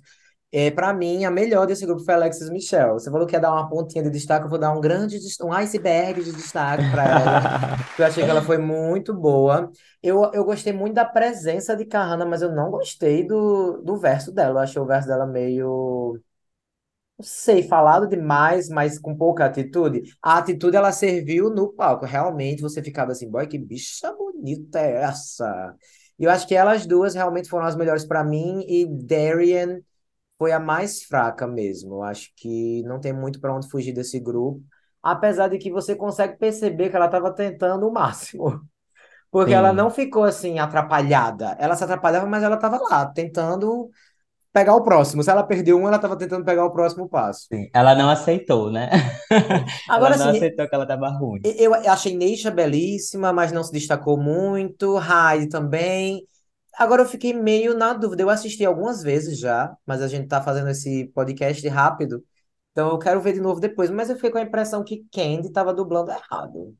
[0.54, 2.92] É, para mim, a melhor desse grupo foi Alexis Michelle.
[2.94, 5.54] Você falou que ia dar uma pontinha de destaque, eu vou dar um grande, um
[5.54, 7.42] iceberg de destaque para ela.
[7.98, 9.72] Eu achei que ela foi muito boa.
[10.02, 14.32] Eu, eu gostei muito da presença de Kahana, mas eu não gostei do, do verso
[14.32, 14.60] dela.
[14.62, 16.20] Eu achei o verso dela meio,
[17.22, 20.04] sei, falado demais, mas com pouca atitude.
[20.22, 22.06] A atitude ela serviu no palco.
[22.06, 25.76] Realmente você ficava assim, boy, que bicha bonita é essa?
[26.18, 29.80] E eu acho que elas duas realmente foram as melhores para mim e Darian
[30.38, 31.96] foi a mais fraca mesmo.
[31.96, 34.62] Eu acho que não tem muito para onde fugir desse grupo.
[35.04, 38.62] Apesar de que você consegue perceber que ela estava tentando o máximo.
[39.32, 39.96] Porque ela não Sim.
[39.96, 41.56] ficou assim atrapalhada.
[41.58, 43.90] Ela se atrapalhava, mas ela estava lá, tentando
[44.54, 45.24] pegar o próximo.
[45.24, 47.50] Se ela perdeu um, ela estava tentando pegar o próximo passo.
[47.52, 48.90] Sim, ela não aceitou, né?
[49.30, 49.66] É.
[49.96, 51.44] Ela Agora, não assim, aceitou que ela tava ruim.
[51.44, 54.98] eu achei Neisha belíssima, mas não se destacou muito.
[55.00, 56.28] Heidi também.
[56.78, 58.24] Agora eu fiquei meio na dúvida.
[58.24, 62.24] Eu assisti algumas vezes já, mas a gente tá fazendo esse podcast rápido.
[62.72, 63.90] Então eu quero ver de novo depois.
[63.92, 66.76] Mas eu fiquei com a impressão que Candy estava dublando errado.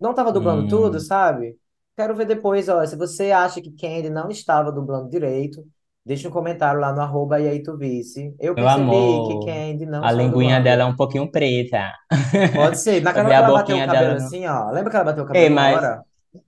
[0.00, 1.58] Não estava dublando tudo, Hum, sabe?
[1.96, 2.84] Quero ver depois, ó.
[2.86, 5.64] Se você acha que Candy não estava dublando direito,
[6.08, 8.34] deixa um comentário lá no arroba e aí tu vice.
[8.40, 11.92] Eu meu percebi que amor, Candy não a linguinha dela é um pouquinho preta.
[12.54, 13.00] Pode ser.
[13.10, 14.70] Pra Naquela ver hora que a ela bateu o cabelo dela assim, ó.
[14.70, 16.04] Lembra que ela bateu o Ei, cabelo uma mas, hora?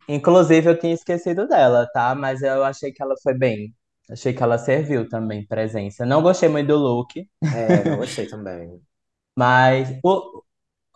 [0.09, 2.15] inclusive, eu tinha esquecido dela, tá?
[2.15, 3.75] Mas eu achei que ela foi bem.
[4.11, 6.07] Achei que ela serviu também, presença.
[6.07, 8.81] Não gostei muito do look, É, não gostei também.
[9.37, 10.43] mas o-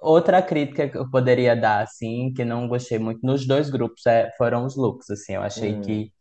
[0.02, 4.32] outra crítica que eu poderia dar, assim, que não gostei muito nos dois grupos, é,
[4.38, 5.34] foram os looks, assim.
[5.34, 5.80] Eu achei Hum.
[5.80, 6.12] que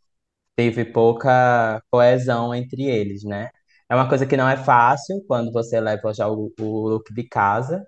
[0.56, 3.50] teve pouca coesão entre eles, né?
[3.88, 7.24] É uma coisa que não é fácil quando você leva já o, o look de
[7.28, 7.84] casa,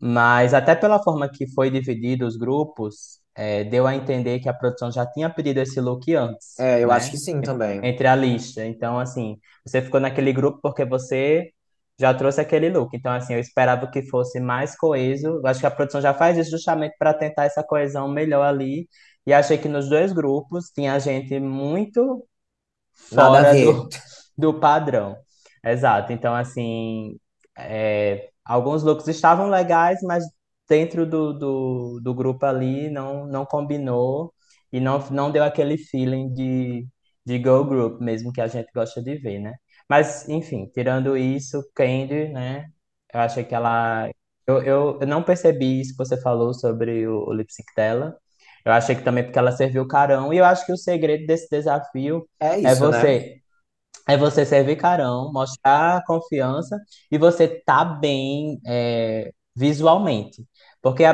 [0.00, 4.54] mas até pela forma que foi dividido os grupos, é, deu a entender que a
[4.54, 7.18] produção já tinha pedido esse look antes, É, eu acho que né?
[7.18, 7.82] sim também.
[7.82, 8.64] Entre a lista.
[8.66, 11.50] Então, assim, você ficou naquele grupo porque você
[11.98, 12.94] já trouxe aquele look.
[12.96, 15.28] Então, assim, eu esperava que fosse mais coeso.
[15.28, 18.88] Eu acho que a produção já faz isso justamente para tentar essa coesão melhor ali.
[19.30, 22.26] E achei que nos dois grupos tinha gente muito
[22.92, 23.88] fora do,
[24.36, 25.16] do padrão.
[25.64, 26.12] Exato.
[26.12, 27.16] Então, assim,
[27.56, 30.24] é, alguns looks estavam legais, mas
[30.68, 34.34] dentro do, do, do grupo ali não, não combinou
[34.72, 36.88] e não, não deu aquele feeling de,
[37.24, 39.54] de girl group mesmo que a gente gosta de ver, né?
[39.88, 42.66] Mas, enfim, tirando isso, Candy, né?
[43.14, 44.10] Eu achei que ela.
[44.44, 48.16] Eu, eu, eu não percebi isso que você falou sobre o, o lip sync dela.
[48.64, 50.32] Eu achei que também porque ela serviu carão.
[50.32, 53.00] E eu acho que o segredo desse desafio É é isso, né?
[53.00, 53.40] você
[54.08, 56.76] é você servir carão, mostrar confiança
[57.10, 60.44] e você tá bem é, visualmente.
[60.82, 61.10] Porque é,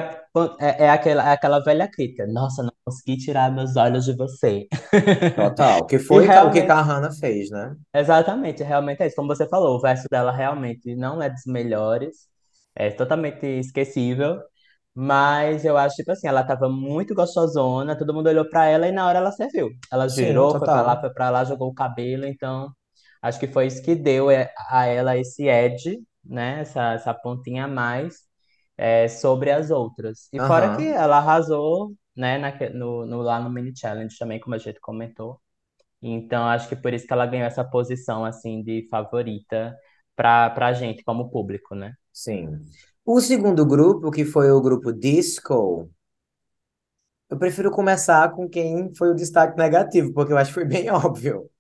[0.61, 2.27] é, é aquela, é aquela velha crítica.
[2.27, 4.67] Nossa, não consegui tirar meus olhos de você.
[5.35, 5.87] Total.
[5.87, 7.75] Que foi o que realmente, Kahana fez, né?
[7.95, 9.17] exatamente, realmente é isso.
[9.17, 12.29] Como você falou, o verso dela realmente não é dos melhores.
[12.75, 14.41] É totalmente esquecível.
[14.97, 18.93] Mas eu acho, tipo assim, ela tava muito gostosona, todo mundo olhou pra ela e
[18.93, 19.71] na hora ela serviu.
[19.93, 22.73] Ela Sim, girou, foi pra lá, foi pra lá, jogou o cabelo, então
[23.23, 26.61] acho que foi isso que deu é, a ela esse edge, né?
[26.61, 28.17] Essa, essa pontinha a mais
[28.79, 30.29] é, sobre as outras.
[30.33, 34.55] E fora que ela arrasou, né, naque- no, no- lá no mini challenge também, como
[34.55, 35.41] a gente comentou.
[36.03, 39.77] Então acho que por isso que ela ganhou essa posição, assim, de favorita
[40.17, 41.95] pra, pra gente, como público, né?
[42.13, 42.67] Sim.
[43.07, 45.89] O segundo grupo, que foi o grupo Disco,
[47.29, 50.91] eu prefiro começar com quem foi o destaque negativo, porque eu acho que foi bem
[50.91, 51.51] óbvio.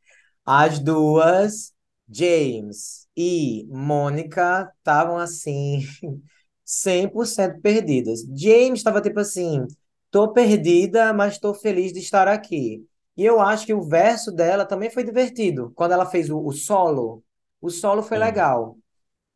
[0.44, 1.74] As duas,
[2.08, 5.80] James e Mônica, estavam assim,
[6.64, 8.20] 100% perdidas.
[8.36, 9.66] James estava tipo assim:
[10.10, 12.86] tô perdida, mas tô feliz de estar aqui.
[13.16, 15.72] E eu acho que o verso dela também foi divertido.
[15.76, 17.24] Quando ela fez o, o solo,
[17.60, 18.78] o solo foi legal.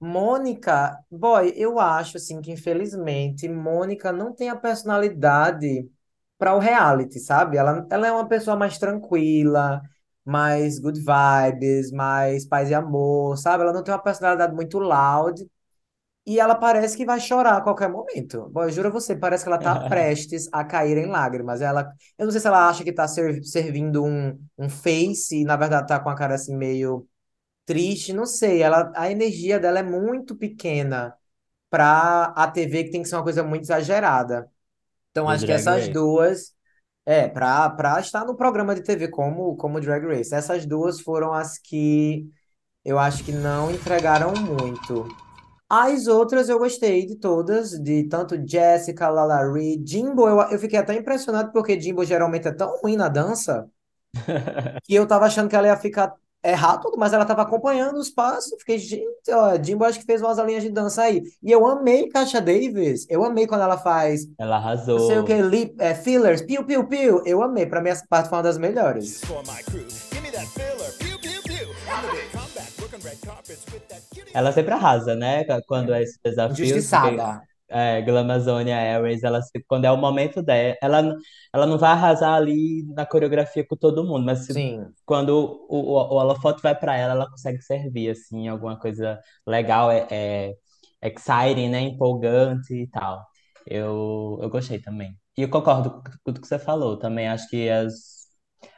[0.01, 5.91] Mônica, boy, eu acho assim que infelizmente Mônica não tem a personalidade
[6.39, 7.59] para o reality, sabe?
[7.59, 9.83] Ela, ela é uma pessoa mais tranquila,
[10.25, 13.63] mais good vibes, mais paz e amor, sabe?
[13.63, 15.47] Ela não tem uma personalidade muito loud
[16.27, 18.49] e ela parece que vai chorar a qualquer momento.
[18.51, 21.61] Boy, eu juro a você, parece que ela tá prestes a cair em lágrimas.
[21.63, 25.45] Ela, eu não sei se ela acha que tá ser- servindo um, um face e
[25.45, 27.07] na verdade tá com a cara assim meio
[27.71, 28.63] triste, não sei.
[28.63, 31.15] Ela, a energia dela é muito pequena
[31.71, 34.51] para a TV, que tem que ser uma coisa muito exagerada.
[35.11, 35.91] Então, Do acho que essas Race.
[35.91, 36.55] duas,
[37.07, 41.35] é, para para estar no programa de TV como, como Drag Race, essas duas foram
[41.35, 42.29] as que
[42.85, 45.09] eu acho que não entregaram muito.
[45.69, 50.29] As outras eu gostei de todas, de tanto Jessica, Lalari, Jimbo.
[50.29, 53.71] Eu, eu fiquei até impressionado porque Jimbo geralmente é tão ruim na dança
[54.85, 58.11] que eu tava achando que ela ia ficar errar tudo, mas ela tava acompanhando os
[58.11, 58.55] passos.
[58.59, 61.23] Fiquei, gente, ó, Jimbo acho que fez umas aulinhas de dança aí.
[61.43, 63.07] E eu amei Kasha Davis.
[63.09, 65.51] Eu amei quando ela faz, Ela não sei o que, arrasou.
[65.51, 67.23] lip, é, fillers, piu, piu, piu.
[67.27, 67.67] Eu amei.
[67.67, 69.21] Pra mim, essa parte foi uma das melhores.
[74.33, 75.45] Ela sempre arrasa, né?
[75.67, 77.43] Quando é esse desafio, porque Injustiçada.
[77.71, 81.17] É, Glamazônia Airways, ela, quando é o momento dela, ela,
[81.55, 84.65] ela não vai arrasar ali na coreografia com todo mundo, mas se-
[85.07, 89.91] quando o, o, o holofote vai para ela, ela consegue servir, assim, alguma coisa legal,
[89.91, 90.55] é, é
[91.03, 91.81] exciting, né?
[91.83, 93.25] Empolgante e tal.
[93.67, 95.17] Eu, eu gostei também.
[95.37, 96.99] E eu concordo com tudo que você falou.
[96.99, 97.93] Também acho que as,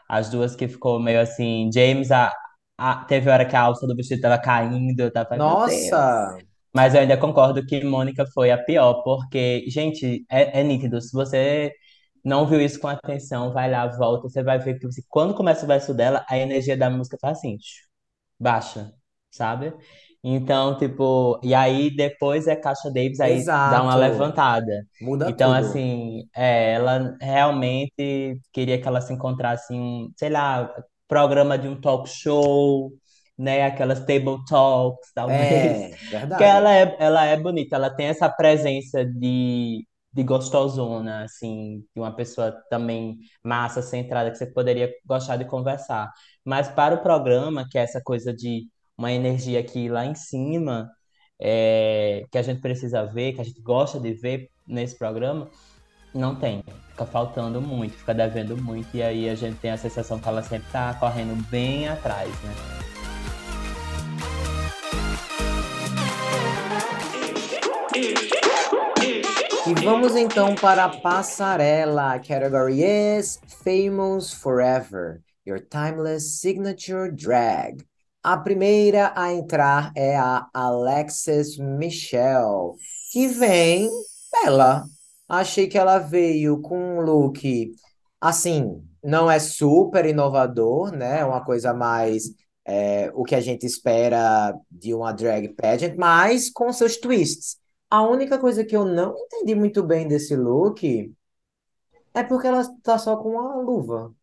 [0.08, 2.32] as duas que ficou meio assim, James, a,
[2.78, 5.96] a- teve hora que a alça do vestido tava caindo, eu tava, nossa,
[6.74, 11.00] Mas eu ainda concordo que Mônica foi a pior, porque, gente, é, é nítido.
[11.00, 11.72] Se você
[12.24, 15.64] não viu isso com atenção, vai lá, volta, você vai ver que você- quando começa
[15.64, 17.82] o verso dela, a energia da música faz assim, tchu,
[18.38, 18.92] baixa,
[19.30, 19.72] sabe?
[20.22, 23.96] Então, tipo, e aí depois é Caixa Davis, aí dá uma exato.
[23.96, 24.86] levantada.
[25.00, 25.52] Muda Então, tudo.
[25.52, 30.72] assim, é, ela realmente queria que ela se encontrasse em um, sei lá,
[31.08, 32.92] programa de um talk show,
[33.42, 33.64] né?
[33.66, 35.42] Aquelas table talks, talvez.
[35.42, 36.44] É, Porque verdade.
[36.44, 42.14] ela é, ela é bonita, ela tem essa presença de, de gostosona, assim, de uma
[42.14, 46.10] pessoa também massa, centrada, que você poderia gostar de conversar.
[46.44, 50.88] Mas para o programa, que é essa coisa de uma energia aqui lá em cima,
[51.40, 55.50] é, que a gente precisa ver, que a gente gosta de ver nesse programa,
[56.14, 56.62] não tem.
[56.90, 60.42] Fica faltando muito, fica devendo muito, e aí a gente tem a sensação que ela
[60.44, 62.91] sempre tá correndo bem atrás, né?
[69.64, 72.18] E vamos então para a passarela.
[72.18, 77.78] Category is Famous Forever, Your Timeless Signature Drag.
[78.22, 82.74] A primeira a entrar é a Alexis Michelle,
[83.12, 83.88] que vem
[84.44, 84.84] bela.
[85.28, 87.72] Achei que ela veio com um look,
[88.20, 91.20] assim, não é super inovador, né?
[91.20, 92.24] É uma coisa mais
[92.66, 97.61] é, o que a gente espera de uma drag pageant, mas com seus twists.
[97.92, 101.14] A única coisa que eu não entendi muito bem desse look
[102.14, 104.14] é porque ela tá só com uma luva.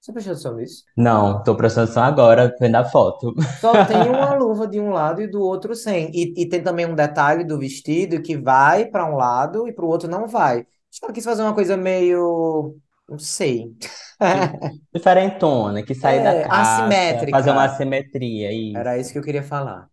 [0.00, 0.84] Você prestou atenção nisso?
[0.96, 3.34] Não, tô prestando atenção agora, vendo a foto.
[3.58, 6.10] Só tem uma luva de um lado e do outro sem.
[6.14, 9.84] E, e tem também um detalhe do vestido que vai para um lado e para
[9.84, 10.60] o outro não vai.
[10.60, 12.78] Acho que ela quis fazer uma coisa meio.
[13.08, 13.76] Não sei.
[14.94, 17.64] Diferentona, que sair da É, caixa, fazer uma assimétrica.
[17.64, 18.84] assimetria, isso.
[18.84, 19.86] Era isso que eu queria falar.
[19.86, 19.90] O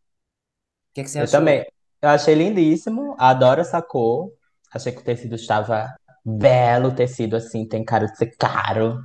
[0.93, 1.29] que é que você Eu achou?
[1.29, 1.65] também.
[2.07, 4.31] Eu achei lindíssimo, adoro essa cor.
[4.73, 5.93] Achei que o tecido estava
[6.25, 8.99] belo, o tecido assim, tem cara de ser caro.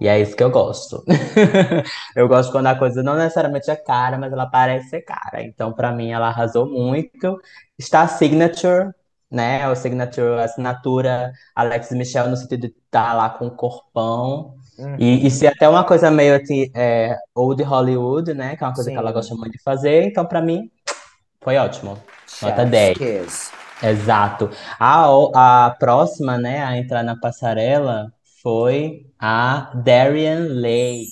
[0.00, 1.04] E é isso que eu gosto.
[2.16, 5.42] Eu gosto quando a coisa não necessariamente é cara, mas ela parece ser cara.
[5.42, 7.38] Então, pra mim, ela arrasou muito.
[7.78, 8.90] Está a signature,
[9.30, 9.68] né?
[9.68, 14.54] O signature, a assinatura Alex Michel, no sentido de estar lá com o corpão.
[14.98, 15.26] E, Uhum.
[15.26, 18.56] e ser até uma coisa meio assim, é, old Hollywood, né?
[18.56, 19.14] Que é uma coisa que ela Sim.
[19.14, 20.04] gosta muito de fazer.
[20.04, 20.70] Então, pra mim,
[21.42, 21.98] foi ótimo.
[22.40, 22.98] Nota Chef's 10.
[22.98, 23.52] kiss.
[23.82, 24.50] Exato.
[24.78, 31.06] A, a próxima, né, a entrar na passarela foi a Darian Lay.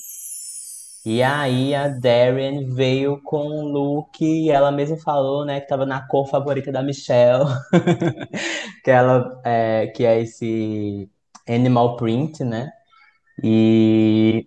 [1.04, 5.86] E aí a Darian veio com um look, e ela mesma falou, né, que estava
[5.86, 7.46] na cor favorita da Michelle,
[8.84, 11.10] que ela é, que é esse
[11.48, 12.70] animal print, né?
[13.42, 14.46] E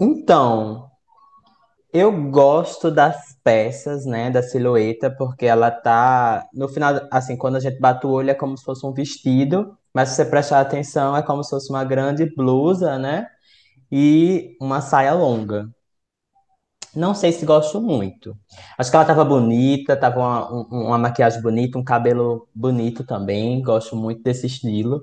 [0.00, 0.90] então,
[1.94, 7.60] eu gosto das peças, né, da silhueta, porque ela tá, no final, assim, quando a
[7.60, 11.16] gente bate o olho é como se fosse um vestido, mas se você prestar atenção
[11.16, 13.28] é como se fosse uma grande blusa, né,
[13.92, 15.68] e uma saia longa.
[16.94, 18.36] Não sei se gosto muito.
[18.78, 23.60] Acho que ela tava bonita, tava uma, um- uma maquiagem bonita, um cabelo bonito também.
[23.62, 25.02] Gosto muito desse estilo.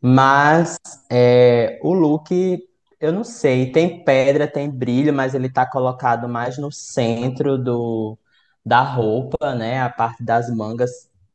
[0.00, 0.78] Mas
[1.10, 2.58] é, o look,
[3.00, 8.18] eu não sei, tem pedra, tem brilho, mas ele tá colocado mais no centro do,
[8.64, 9.80] da roupa, né?
[9.82, 10.90] A parte das mangas.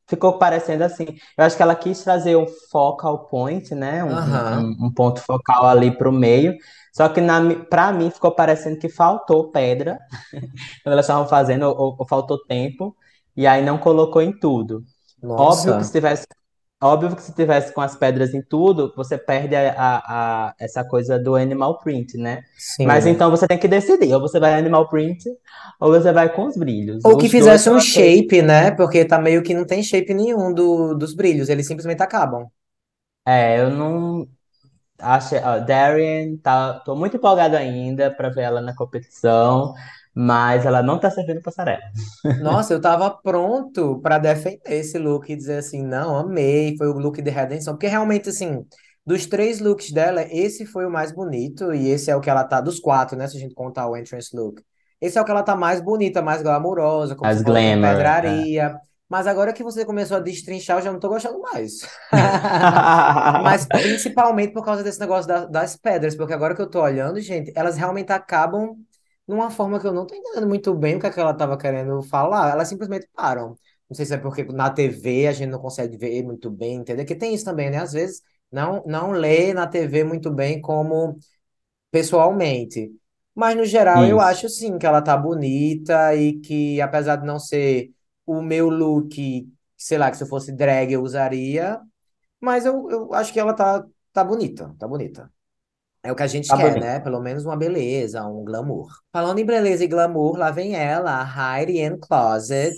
[0.08, 1.06] Ficou parecendo assim.
[1.38, 4.04] Eu acho que ela quis trazer um focal point, né?
[4.04, 4.72] Um, um, Aham.
[4.84, 6.56] um um ponto focal ali pro meio.
[6.94, 7.20] Só que
[7.70, 10.00] pra mim ficou parecendo que faltou pedra
[10.84, 12.96] quando elas estavam fazendo, ou, ou faltou tempo,
[13.36, 14.84] e aí não colocou em tudo.
[15.38, 16.26] Óbvio que Nossa, se tivesse
[16.86, 20.84] Óbvio que se tivesse com as pedras em tudo, você perde a, a- a- essa
[20.88, 22.44] coisa do animal print, né?
[22.84, 23.08] Mas sim.
[23.08, 25.24] então você tem que decidir, ou você vai animal print,
[25.80, 27.08] ou você vai com os brilhos.
[27.08, 28.70] Ou que Os dois fizesse um shape, né?
[28.72, 32.50] Porque tá meio que não tem shape nenhum do, dos brilhos, eles simplesmente acabam.
[33.26, 34.28] É, eu não
[35.00, 35.40] achei.
[35.40, 39.74] Ó, Darien, tá, tô muito empolgado ainda pra ver ela na competição,
[40.16, 41.82] mas ela não tá servindo passarela.
[42.38, 46.94] Nossa, eu tava pronto pra defender esse look e dizer assim, não, amei, foi o
[46.98, 48.66] look de redenção, porque realmente assim,
[49.06, 52.44] dos três looks dela, esse foi o mais bonito e esse é o que ela
[52.44, 54.62] tá dos quatro, né, se a gente contar o entrance look.
[55.00, 57.86] Esse é o que ela tá mais bonita, mais glamourosa, você As glamour.
[57.86, 57.92] é.
[57.94, 58.80] pedraria.
[59.08, 61.74] Mas agora que você começou a destrinchar, eu já não tô gostando mais.
[63.44, 67.20] Mas principalmente por causa desse negócio da- das pedras, porque agora que eu tô olhando,
[67.20, 68.76] gente, elas realmente acabam
[69.28, 71.58] numa forma que eu não tô entendendo muito bem o que é que ela tava
[71.58, 72.52] querendo falar.
[72.52, 73.58] Elas simplesmente param.
[73.90, 77.06] Não sei se é porque na TV a gente não consegue ver muito bem, entendeu?
[77.06, 77.78] Que tem isso também, né?
[77.80, 81.18] Às vezes não, não lê na TV muito bem como
[81.92, 82.92] pessoalmente.
[83.34, 84.20] Mas no geral eu Isso.
[84.20, 87.92] acho sim que ela tá bonita e que apesar de não ser
[88.26, 91.80] o meu look, sei lá, que se eu fosse drag eu usaria.
[92.42, 95.32] Mas eu, eu acho que ela tá, tá bonita, tá bonita.
[96.06, 96.84] É o que a gente Tá quer, bonito.
[96.84, 97.00] né?
[97.00, 98.88] Pelo menos uma beleza, um glamour.
[99.12, 102.76] Falando em beleza e glamour, lá vem ela, a Heidi N Closet,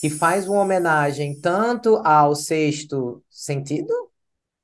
[0.00, 3.92] que faz uma homenagem tanto ao Sexto Sentido?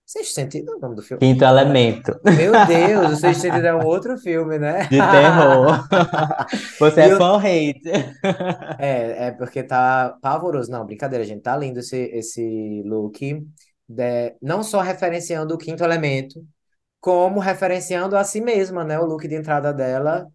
[0.04, 1.20] Sexto Sentido é o nome do filme?
[1.20, 4.88] Quinto elemento Meu Deus, o Sexto Sentido é um outro filme, né?
[4.90, 5.88] de terror.
[6.78, 8.14] Você E é eu, fã hater.
[8.78, 10.70] É, é porque tá pavoroso.
[10.70, 11.42] Não, brincadeira, gente.
[11.42, 13.18] Tá lindo esse, esse look.
[13.88, 16.44] De- não só referenciando o quinto elemento,
[17.02, 19.00] como referenciando a si mesma, né?
[19.00, 20.28] O look de entrada dela.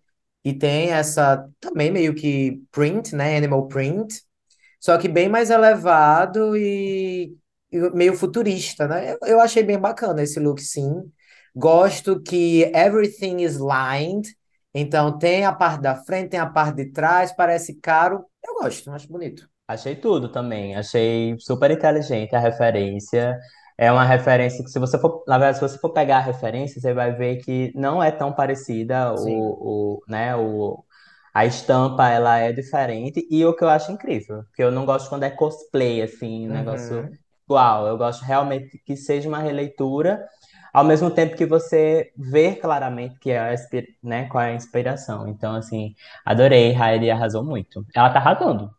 [0.46, 3.38] E tem essa também meio que print, né?
[3.38, 4.22] Animal print.
[4.82, 7.36] Só que bem mais elevado e,
[7.72, 9.14] e meio futurista, né?
[9.14, 11.12] Eu, eu achei bem bacana esse look, sim.
[11.56, 14.30] Gosto que everything is lined.
[14.74, 18.26] Então tem a parte da frente, tem a parte de trás, parece caro.
[18.46, 19.50] Eu gosto, acho bonito.
[19.68, 20.76] Achei tudo também.
[20.76, 23.38] Achei super inteligente a referência.
[23.78, 26.82] É uma referência que, se você for, na verdade, se você for pegar a referência,
[26.82, 29.14] você vai ver que não é tão parecida.
[29.14, 30.84] O, o, né, o,
[31.34, 33.26] a estampa, ela é diferente.
[33.30, 36.52] E o que eu acho incrível, porque eu não gosto quando é cosplay, assim, um
[36.52, 37.18] negócio Uhum.
[37.46, 37.88] igual.
[37.88, 40.28] Eu gosto realmente que seja uma releitura,
[40.74, 43.56] ao mesmo tempo que você vê claramente que é
[44.04, 45.28] né, qual é a inspiração.
[45.28, 45.94] Então, assim,
[46.26, 46.74] adorei.
[46.76, 47.86] Heidi arrasou muito.
[47.96, 48.72] Ela tá arrasando.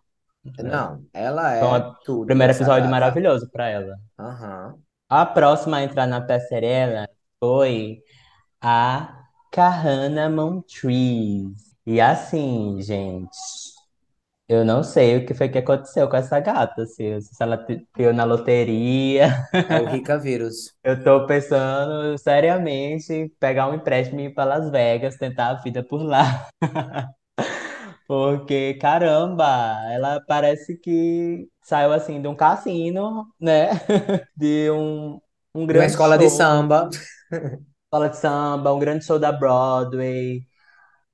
[0.60, 3.96] Não, ela é um tudo, primeiro episódio maravilhoso pra ela.
[4.18, 4.84] Aham.
[5.08, 7.08] A próxima a entrar na passarela
[7.40, 8.02] foi
[8.60, 11.76] a Kahana Montrese.
[11.86, 13.30] E assim, gente,
[14.46, 17.56] eu não sei o que foi que aconteceu com essa gata, assim, se ela
[17.96, 19.28] ganhou na loteria.
[19.52, 20.74] É o Rica Vírus.
[20.84, 25.54] Eu tô pensando seriamente em pegar um empréstimo e ir pra Las Vegas, tentar a
[25.54, 26.48] vida por lá.
[28.08, 29.46] Porque, caramba,
[29.92, 33.68] ela parece que saiu assim de um cassino, né?
[34.36, 35.20] De um,
[35.54, 36.88] um De uma grande escola de show, samba.
[37.84, 40.42] escola de samba, um grande show da Broadway.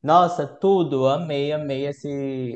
[0.03, 2.09] Nossa, tudo, amei, amei esse,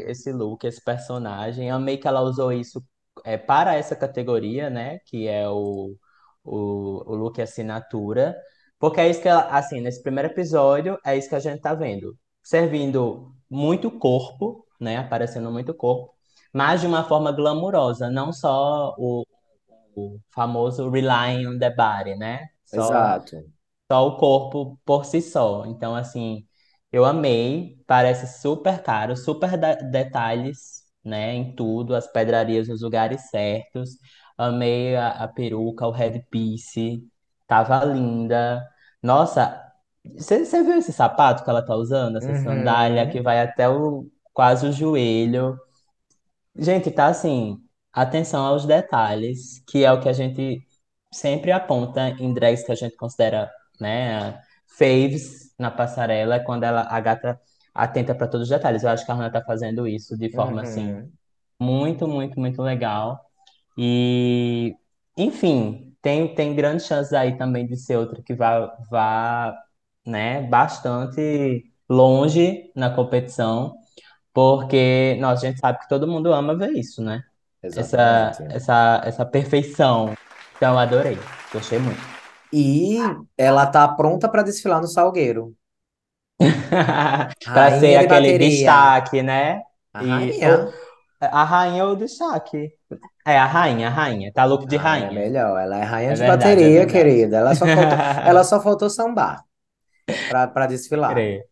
[0.08, 1.70] esse look, esse personagem.
[1.70, 2.84] Amei que ela usou isso
[3.24, 5.00] é, para essa categoria, né?
[5.06, 5.96] Que é o,
[6.44, 8.36] o, o look assinatura.
[8.78, 11.74] Porque é isso que ela, assim, nesse primeiro episódio, é isso que a gente tá
[11.74, 12.16] vendo.
[12.42, 14.96] Servindo muito corpo, né?
[14.98, 16.14] Aparecendo muito corpo,
[16.52, 19.26] mas de uma forma glamurosa, não só o,
[19.96, 22.48] o famoso relying on the body, né?
[22.64, 23.44] Só Exato.
[23.90, 25.64] só o corpo por si só.
[25.66, 26.46] Então, assim,
[26.92, 33.30] eu amei, parece super caro, super de- detalhes, né, em tudo, as pedrarias nos lugares
[33.30, 33.90] certos.
[34.36, 37.02] Amei a, a peruca, o headpiece,
[37.46, 38.66] tava linda.
[39.02, 39.67] Nossa,
[40.16, 43.22] você viu esse sapato que ela tá usando, essa sandália que Uhum.
[43.22, 45.58] vai até o quase o joelho?
[46.56, 47.58] Gente, tá assim,
[47.92, 50.60] atenção aos detalhes, que é o que a gente
[51.12, 53.50] sempre aponta em drags que a gente considera,
[53.80, 54.40] né,
[54.78, 57.40] faves na passarela, é quando ela, a gata
[57.74, 58.82] atenta para todos os detalhes.
[58.82, 61.12] Eu acho que a Hannah tá fazendo isso de forma assim Uhum.
[61.60, 63.20] muito, muito, muito legal.
[63.76, 64.76] E,
[65.16, 69.54] enfim, tem, tem grandes chances aí também de ser outra que vá, vá,
[70.08, 73.74] né, bastante longe na competição,
[74.34, 77.22] porque, nossa, a gente sabe que todo mundo ama ver isso, né?
[77.74, 78.48] Essa, Exatamente.
[78.50, 80.14] essa, essa perfeição.
[80.56, 81.18] Então, adorei.
[81.52, 82.10] Gostei muito.
[82.52, 82.98] E
[83.36, 85.54] ela tá pronta para desfilar no Salgueiro.
[87.52, 88.38] Para ser aquele bateria.
[88.38, 89.62] destaque, né?
[89.92, 90.68] A rainha.
[91.20, 92.72] a rainha ou o destaque.
[93.26, 94.32] É, a rainha, a rainha.
[94.32, 95.12] Tá look de A rainha é rainha.
[95.12, 95.58] melhor.
[95.60, 96.86] Ela é rainha É de verdade, é bateria, verdade.
[96.86, 97.36] querida.
[97.38, 99.44] Ela só faltou, ela só faltou sambar
[100.28, 101.12] para desfilar.
[101.12, 101.42] Creio.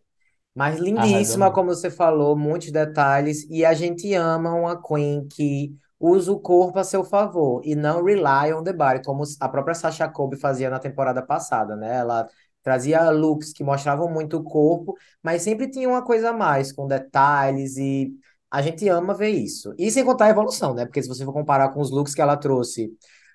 [0.54, 1.54] Mas Arrasou lindíssima, muito.
[1.54, 3.46] como você falou, muitos detalhes.
[3.50, 8.02] E a gente ama uma queen que usa o corpo a seu favor e não
[8.02, 11.96] rely on the body, como a própria Sasha Colby fazia na temporada passada, né?
[11.96, 12.26] Ela
[12.62, 16.86] trazia looks que mostravam muito o corpo, mas sempre tinha uma coisa a mais, com
[16.86, 18.12] detalhes e
[18.50, 19.74] a gente ama ver isso.
[19.78, 20.84] E sem contar a evolução, né?
[20.86, 22.90] Porque se você for comparar com os looks que ela trouxe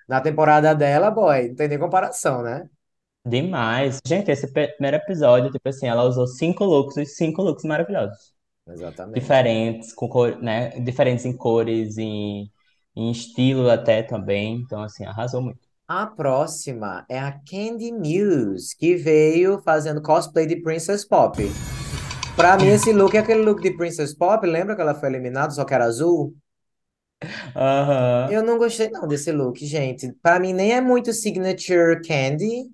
[0.08, 2.68] na temporada dela, boy, não tem nem comparação, né?
[3.24, 4.00] Demais.
[4.04, 8.32] Gente, esse primeiro episódio, tipo assim, ela usou cinco looks e cinco looks maravilhosos.
[8.68, 9.20] Exatamente.
[9.20, 10.70] Diferentes, com cor, né?
[10.80, 12.50] Diferentes em cores, em,
[12.96, 14.56] em estilo até também.
[14.56, 15.60] Então, assim, arrasou muito.
[15.86, 21.42] A próxima é a Candy Muse, que veio fazendo cosplay de Princess Pop.
[22.34, 24.46] Pra mim, esse look é aquele look de Princess Pop.
[24.46, 26.34] Lembra que ela foi eliminada, só que era azul?
[27.54, 28.28] Aham.
[28.30, 30.12] Eu não gostei não desse look, gente.
[30.22, 32.70] Pra mim, nem é muito signature Candy.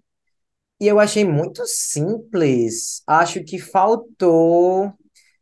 [0.81, 3.03] E eu achei muito simples.
[3.07, 4.93] Acho que faltou.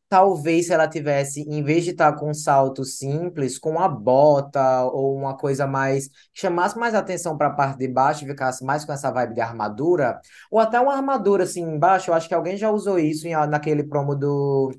[0.08, 4.84] Talvez se ela tivesse, em vez de estar com um salto simples, com uma bota
[4.86, 8.64] ou uma coisa mais que chamasse mais atenção para a parte de baixo e ficasse
[8.64, 10.20] mais com essa vibe de armadura,
[10.50, 12.10] ou até uma armadura assim embaixo.
[12.10, 14.72] Eu acho que alguém já usou isso em, naquele promo do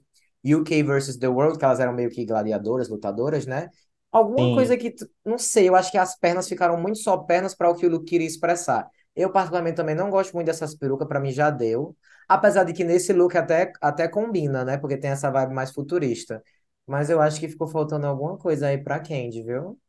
[0.46, 3.70] UK versus The World, que elas eram meio que gladiadoras, lutadoras, né?
[4.12, 4.54] Alguma Sim.
[4.54, 4.96] coisa que,
[5.26, 7.90] não sei, eu acho que as pernas ficaram muito só pernas para o que o
[7.90, 8.90] look queria expressar.
[9.18, 11.96] Eu, particularmente, também não gosto muito dessas perucas, para mim já deu.
[12.28, 14.78] Apesar de que nesse look até, até combina, né?
[14.78, 16.44] Porque tem essa vibe mais futurista.
[16.86, 19.80] Mas eu acho que ficou faltando alguma coisa aí pra Candy, viu?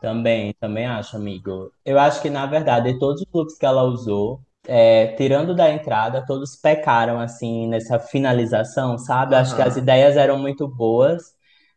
[0.00, 1.70] Também, também acho, amigo.
[1.84, 6.24] Eu acho que, na verdade, todos os looks que ela usou, é, tirando da entrada,
[6.26, 9.34] todos pecaram, assim, nessa finalização, sabe?
[9.34, 11.22] Eu acho que as ideias eram muito boas,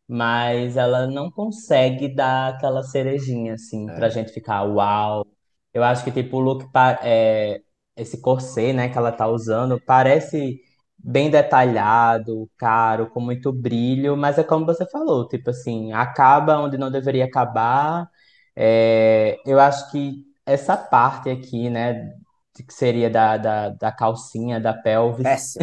[0.07, 4.11] mas ela não consegue dar aquela cerejinha, assim, pra É.
[4.11, 5.25] gente ficar uau.
[5.73, 6.65] Eu acho que, tipo, o look,
[7.03, 7.61] é,
[7.95, 10.61] esse corset, né, que ela tá usando, parece
[10.97, 16.77] bem detalhado, caro, com muito brilho, mas é como você falou, tipo assim, acaba onde
[16.77, 18.07] não deveria acabar.
[18.55, 22.11] É, eu acho que essa parte aqui, né,
[22.55, 25.53] que seria da, da, da calcinha, da pelvis,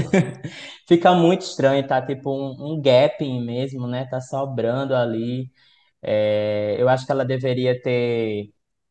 [0.88, 5.50] fica muito estranho, tá tipo um, um gapping mesmo, né, tá sobrando ali.
[6.02, 8.50] É, eu acho que ela deveria ter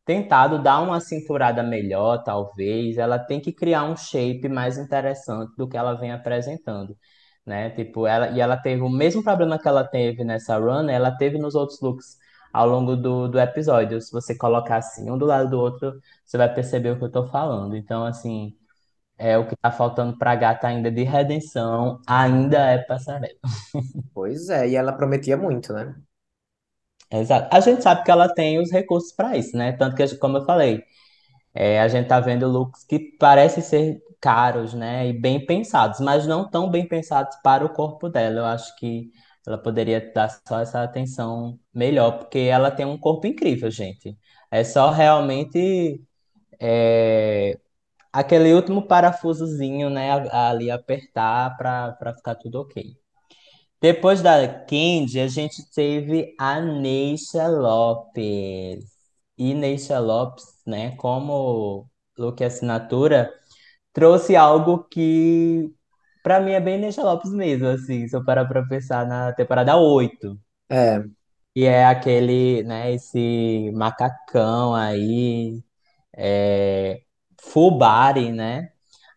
[0.10, 2.97] tentado dar uma cinturada melhor, talvez.
[2.97, 6.97] Ela tem que criar um shape mais interessante do que ela vem apresentando,
[7.45, 7.70] né?
[7.72, 11.38] Tipo, ela, e ela teve o mesmo problema que ela teve nessa run, ela teve
[11.38, 12.18] nos outros looks
[12.51, 14.01] ao longo do, do episódio.
[14.01, 15.93] Se você colocar assim, um do lado do outro,
[16.26, 17.76] você vai perceber o que eu tô falando.
[17.76, 18.55] Então, assim,
[19.18, 23.39] é o que tá faltando pra gata ainda de redenção, ainda é passarela.
[24.14, 25.95] Pois é, e ela prometia muito, né?
[27.12, 27.55] Exato.
[27.55, 29.72] A gente sabe que ela tem os recursos para isso, né?
[29.74, 30.84] Tanto que, como eu falei,
[31.53, 35.07] é, a gente tá vendo looks que parecem ser caros, né?
[35.07, 38.39] E bem pensados, mas não tão bem pensados para o corpo dela.
[38.41, 39.12] Eu acho que
[39.47, 44.18] ela poderia dar só essa atenção melhor, porque ela tem um corpo incrível, gente.
[44.51, 46.03] É só realmente
[46.62, 47.60] é,
[48.14, 50.12] aquele último parafusozinho, né?
[50.32, 52.99] Ali apertar para ficar tudo ok.
[53.82, 58.86] Depois da Candy, a gente teve a Neisha Lopes.
[59.38, 63.34] E Neisha Lopes, né, como look assinatura,
[63.94, 65.74] trouxe algo que
[66.24, 69.78] pra mim é bem Neisha Lopes mesmo, assim, se eu parar pra pensar na temporada
[69.78, 70.40] 8.
[70.70, 71.04] É,
[71.56, 75.64] E é aquele, né, esse macacão aí,
[76.18, 77.02] é,
[77.42, 78.72] full body, né?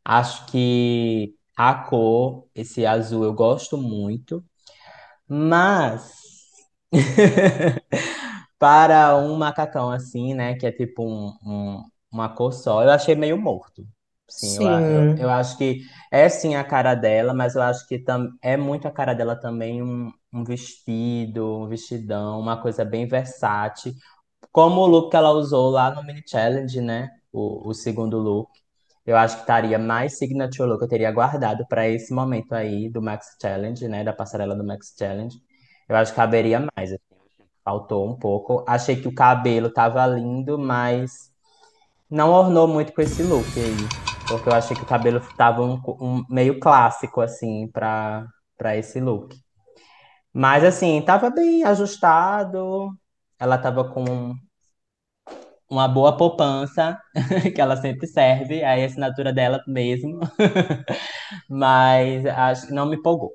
[0.05, 4.45] Acho que a cor, esse azul, eu gosto muito.
[5.33, 6.13] Mas
[8.59, 13.15] para um macacão assim, né, que é tipo um, um- uma cor só, eu achei
[13.15, 13.87] meio morto.
[14.29, 15.31] Sim, eu, a- eu, eu sim.
[15.31, 18.91] acho que é sim a cara dela, mas eu acho que tam, é muito a
[18.93, 23.93] cara dela também um, um vestido, um vestidão, uma coisa bem versátil,
[24.53, 27.11] como o look que ela usou lá no Mini Challenge, né?
[27.33, 28.51] O, o segundo look.
[29.05, 33.03] Eu acho que estaria mais signature look, eu teria guardado para esse momento aí do
[33.03, 34.05] Max Challenge, né?
[34.05, 35.37] Da passarela do Max Challenge.
[35.89, 37.01] Eu acho que caberia mais, assim,
[37.65, 38.65] faltou um pouco.
[38.69, 41.31] Achei que o cabelo tava lindo, mas
[42.11, 43.77] não ornou muito com esse look aí.
[44.29, 48.27] Porque eu achei que o cabelo tava um, um meio clássico, assim, pra
[48.77, 49.37] esse look.
[50.33, 52.91] Mas, assim, tava bem ajustado.
[53.39, 54.35] Ela tava com
[55.73, 56.99] uma boa poupança,
[57.55, 60.21] que ela sempre serve, aí a assinatura dela mesmo.
[61.49, 63.33] Mas acho que não me empolgou.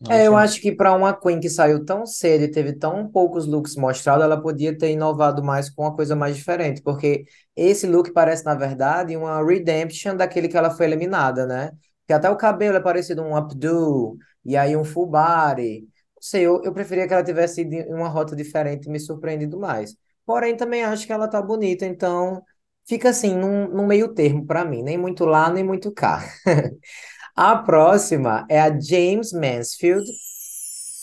[0.00, 3.08] Não É, eu acho que para uma Queen que saiu tão cedo e teve tão
[3.08, 7.24] poucos looks mostrados, ela podia ter inovado mais com uma coisa mais diferente, porque
[7.54, 11.70] esse look parece, na verdade, uma redemption daquele que ela foi eliminada, né?
[12.08, 15.82] Que até o cabelo é parecido um updo, e aí um full body.
[15.82, 18.98] Não sei, eu, eu preferia que ela tivesse ido em uma rota diferente e me
[18.98, 19.94] surpreendido mais.
[20.26, 22.42] Porém, também acho que ela tá bonita, então
[22.86, 26.22] fica assim, num, num meio termo para mim, nem muito lá, nem muito cá.
[27.36, 30.04] A próxima é a James Mansfield,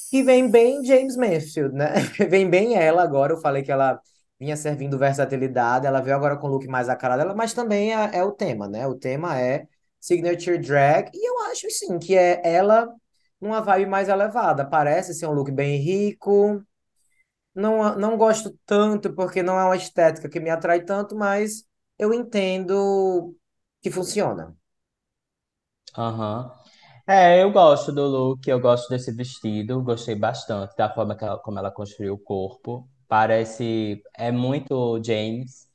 [0.10, 1.94] que vem bem James Mansfield, né?
[2.30, 3.34] Vem bem ela agora.
[3.34, 4.00] Eu falei que ela
[4.40, 7.94] vinha servindo versatilidade, ela veio agora com o look mais a cara dela, mas também
[7.94, 8.88] é, é o tema, né?
[8.88, 9.68] O tema é
[10.00, 12.88] Signature Drag, e eu acho sim que é ela
[13.42, 14.66] numa vibe mais elevada.
[14.66, 16.64] Parece ser um look bem rico.
[17.58, 21.66] Não, não gosto tanto porque não é uma estética que me atrai tanto, mas
[21.98, 23.36] eu entendo
[23.82, 24.56] que funciona.
[25.98, 26.52] Aham.
[27.08, 31.40] É, eu gosto do look, eu gosto desse vestido, gostei bastante da forma que ela-
[31.40, 32.88] como ela construiu o corpo.
[33.08, 35.68] Parece, é muito James.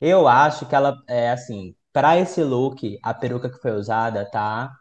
[0.00, 4.72] Eu acho que ela, é assim, para esse look, a peruca que foi usada tá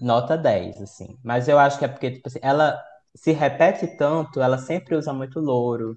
[0.00, 1.18] nota 10 assim.
[1.24, 2.82] Mas eu acho que é porque, tipo assim, ela
[3.16, 5.96] se repete tanto, ela sempre usa muito louro.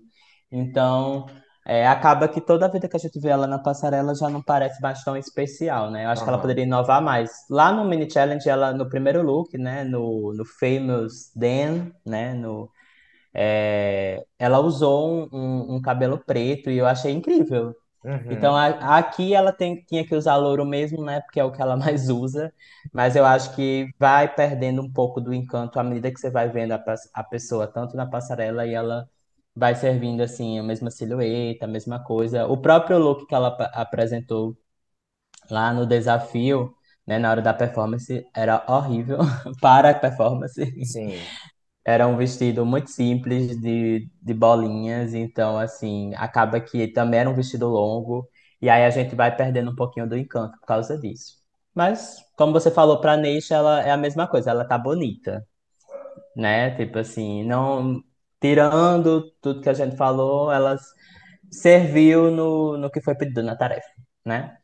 [0.51, 1.25] Então,
[1.65, 4.81] é, acaba que toda vida que a gente vê ela na passarela já não parece
[4.81, 6.05] mais tão especial, né?
[6.05, 7.31] Eu acho que ela poderia inovar mais.
[7.49, 12.69] Lá no mini challenge, ela no primeiro look, né, no, no Famous Dan, né, no
[13.33, 15.37] é, ela usou um,
[15.73, 17.73] um- um cabelo preto e eu achei incrível.
[18.29, 18.57] Então Uhum.
[18.57, 21.21] a- aqui ela tem, tinha que usar louro mesmo, né?
[21.21, 22.53] Porque é o que ela mais usa.
[22.93, 26.49] Mas eu acho que vai perdendo um pouco do encanto à medida que você vai
[26.49, 26.83] vendo a,
[27.13, 29.09] a pessoa tanto na passarela e ela
[29.55, 32.45] vai servindo assim a mesma silhueta, a mesma coisa.
[32.47, 34.55] O próprio look que ela ap- apresentou
[35.49, 36.73] lá no desafio,
[37.07, 37.19] né?
[37.19, 39.19] Na hora da performance era horrível
[39.61, 40.61] para a performance.
[40.81, 41.39] Sim.
[41.89, 47.35] Era um vestido muito simples de, de bolinhas, então assim, acaba que também era um
[47.35, 48.27] vestido longo,
[48.61, 51.37] e aí a gente vai perdendo um pouquinho do encanto por causa disso.
[51.73, 55.45] Mas, como você falou pra Neisha, ela é a mesma coisa, ela tá bonita,
[56.35, 56.75] né?
[56.75, 58.01] Tipo assim, não
[58.41, 60.77] tirando tudo que a gente falou, ela
[61.51, 63.87] serviu no, no que foi pedido na tarefa,
[64.25, 64.57] né?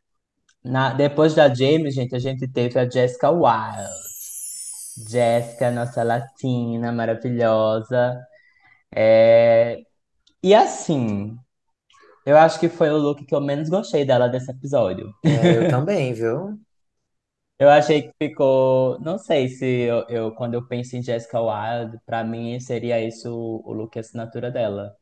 [0.64, 3.90] Na, depois da James, gente, a gente teve a Jessica Wilde.
[4.98, 8.26] Jéssica, nossa latina maravilhosa.
[8.96, 9.84] É,
[10.44, 11.38] E assim,
[12.26, 15.14] eu acho que foi o look que eu menos gostei dela desse episódio.
[15.26, 16.60] É, eu também, viu?
[17.60, 19.00] Eu achei que ficou.
[19.00, 23.30] Não sei se eu, eu- quando eu penso em Jessica Wilde, pra mim seria isso
[23.34, 24.96] o, o look assinatura dela.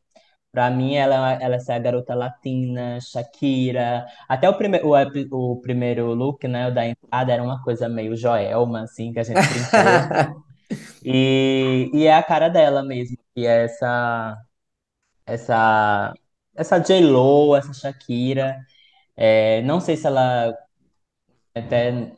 [0.54, 4.06] Pra mim, ela, ela é a garota latina, Shakira.
[4.30, 4.94] Até o, prime, o,
[5.54, 9.24] o primeiro look, né, o da entrada, era uma coisa meio Joelma, assim, que a
[9.24, 10.06] gente brincou.
[11.06, 14.38] E, e é a cara dela mesmo, que é essa,
[15.26, 16.14] essa,
[16.56, 18.58] essa J.Lo, essa Shakira.
[19.18, 20.54] É, não sei se ela
[21.56, 22.16] até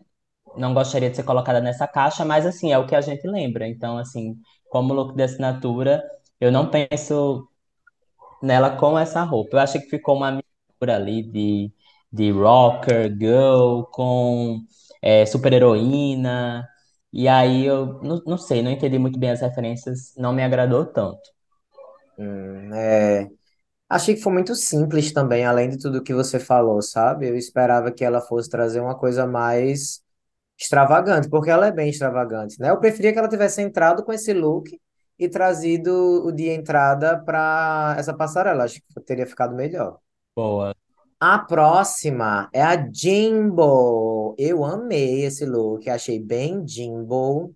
[0.57, 3.67] não gostaria de ser colocada nessa caixa, mas assim, é o que a gente lembra.
[3.67, 4.37] Então, assim,
[4.69, 6.03] como look de assinatura,
[6.39, 7.47] eu não penso
[8.45, 9.57] nela com essa roupa.
[9.57, 11.71] Eu achei que ficou uma mistura ali de,
[12.11, 14.61] de rocker, girl, com
[15.01, 16.67] é, super-heroína.
[17.11, 20.85] E aí eu não, não sei, não entendi muito bem as referências, não me agradou
[20.85, 21.21] tanto.
[22.17, 23.29] Hum, é.
[23.89, 27.29] Achei que foi muito simples também, além de tudo que você falou, sabe?
[27.29, 30.01] Eu esperava que ela fosse trazer uma coisa mais
[30.59, 32.71] extravagante, porque ela é bem extravagante, né?
[32.71, 34.79] Eu preferia que ela tivesse entrado com esse look
[35.19, 38.63] e trazido o de entrada para essa passarela.
[38.65, 39.99] Acho que teria ficado melhor.
[40.35, 40.75] Boa.
[41.19, 44.35] A próxima é a Jimbo.
[44.37, 47.55] Eu amei esse look, achei bem Jimbo.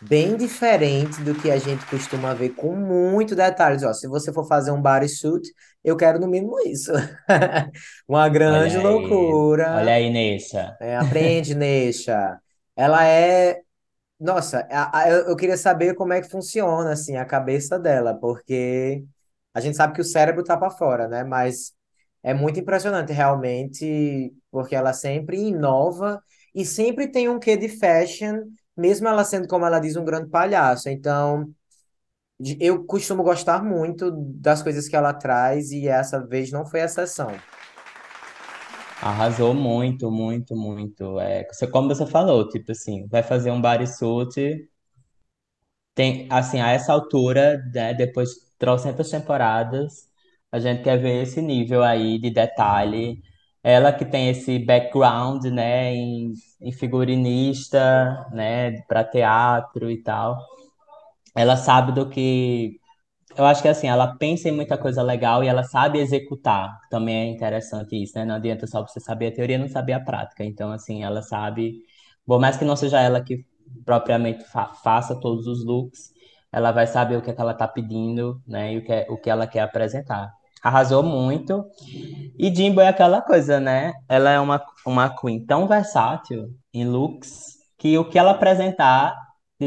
[0.00, 3.82] Bem diferente do que a gente costuma ver, com muito detalhes.
[3.84, 5.48] Ó, se você for fazer um bodysuit,
[5.84, 6.92] eu quero no mínimo isso.
[8.08, 9.92] Uma grande Olha aí, olha loucura.
[9.94, 10.76] aí, Neissa.
[10.80, 12.40] É, aprende, Neisha.
[12.76, 13.62] Ela é.
[14.22, 19.04] Nossa, a- a- eu, queria saber como é que funciona assim a cabeça dela, porque
[19.52, 21.24] a gente sabe que o cérebro tá para fora, né?
[21.24, 21.72] Mas
[22.24, 26.22] É muito impressionante, realmente, porque ela sempre inova
[26.54, 28.44] e sempre tem um quê de fashion,
[28.76, 30.88] mesmo ela sendo, como ela diz, um grande palhaço.
[30.88, 31.52] Então,
[32.60, 37.30] eu costumo gostar muito das coisas que ela traz e essa vez não foi exceção.
[39.02, 41.18] Arrasou muito, muito, muito.
[41.20, 44.66] É, você, como você falou, tipo assim, vai fazer um bodysuit,
[45.94, 50.08] tem, assim, a essa altura, né, depois de trocentas temporadas,
[50.50, 53.20] a gente quer ver esse nível aí de detalhe.
[53.62, 60.38] Ela que tem esse background, né, em, em figurinista, né, para teatro e tal.
[61.36, 62.80] Ela sabe do que
[63.36, 66.78] eu acho que assim, ela pensa em muita coisa legal e ela sabe executar.
[66.90, 68.24] Também é interessante isso, né?
[68.24, 70.44] Não adianta só você saber a teoria e não saber a prática.
[70.44, 71.80] Então, assim, ela sabe,
[72.26, 73.44] por mais que não seja ela que
[73.84, 76.10] propriamente fa- faça todos os looks,
[76.52, 78.74] ela vai saber o que é que ela tá pedindo, né?
[78.74, 80.30] E o que, é- o que ela quer apresentar.
[80.62, 81.64] Arrasou muito.
[82.38, 83.92] E Jimbo é aquela coisa, né?
[84.08, 89.14] Ela é uma, uma queen tão versátil em looks que o que ela apresentar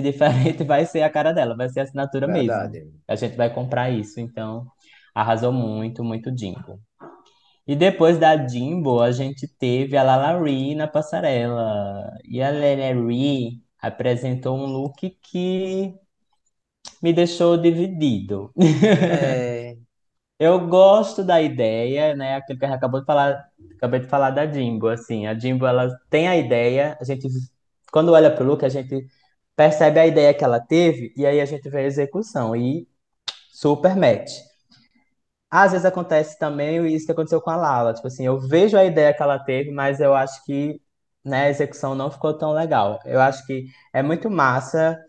[0.02, 2.48] de diferente vai ser a cara dela, vai ser a assinatura mesmo.
[2.48, 2.92] Verdade.
[3.08, 4.66] A gente vai comprar isso, então
[5.14, 6.80] arrasou muito, muito Jimbo.
[7.68, 12.12] E depois da Jimbo, a gente teve a Lalaurie na passarela.
[12.24, 15.94] E a Lalaurie apresentou um look que
[17.02, 18.52] me deixou dividido.
[18.58, 19.76] É,
[20.38, 22.36] Eu gosto da ideia, né?
[22.36, 25.26] Aquilo que a gente acabou de falar, acabei de falar da Jimbo, assim.
[25.26, 27.28] A Jimbo, ela tem a ideia, a gente,
[27.92, 29.08] quando olha pro look, a gente
[29.56, 32.88] percebe a ideia que ela teve e aí a gente vê a execução e
[33.52, 34.32] super match.
[35.50, 38.84] Às vezes acontece também isso que aconteceu com a Lala, tipo assim, eu vejo a
[38.84, 40.82] ideia que ela teve, mas eu acho que,
[41.24, 43.00] né, a execução não ficou tão legal.
[43.06, 45.00] Eu acho que é muito massa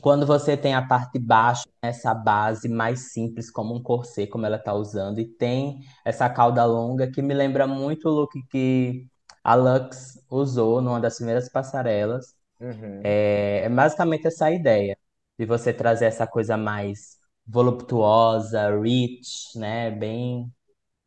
[0.00, 4.46] quando você tem a parte de baixo, essa base mais simples, como um corset, como
[4.46, 9.06] ela tá usando, e tem essa cauda longa que me lembra muito o look que
[9.44, 12.34] a Lux usou numa das primeiras passarelas.
[12.62, 14.96] Uhum, É, é basicamente essa ideia
[15.38, 19.90] de você trazer essa coisa mais voluptuosa, rich, né?
[19.90, 20.52] Bem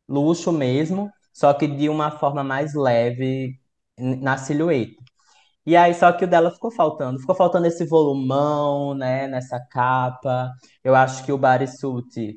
[0.08, 3.60] luxo mesmo, só que de uma forma mais leve
[3.98, 4.94] na silhueta.
[5.66, 7.20] E aí, só que o dela ficou faltando.
[7.20, 10.52] Ficou faltando esse volumão, né, nessa capa.
[10.84, 12.36] Eu acho que o bodysuit,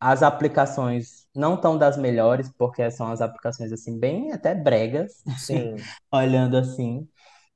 [0.00, 5.88] as aplicações não estão das melhores, porque são as aplicações, assim, bem até bregas, sim,
[6.12, 7.08] olhando assim.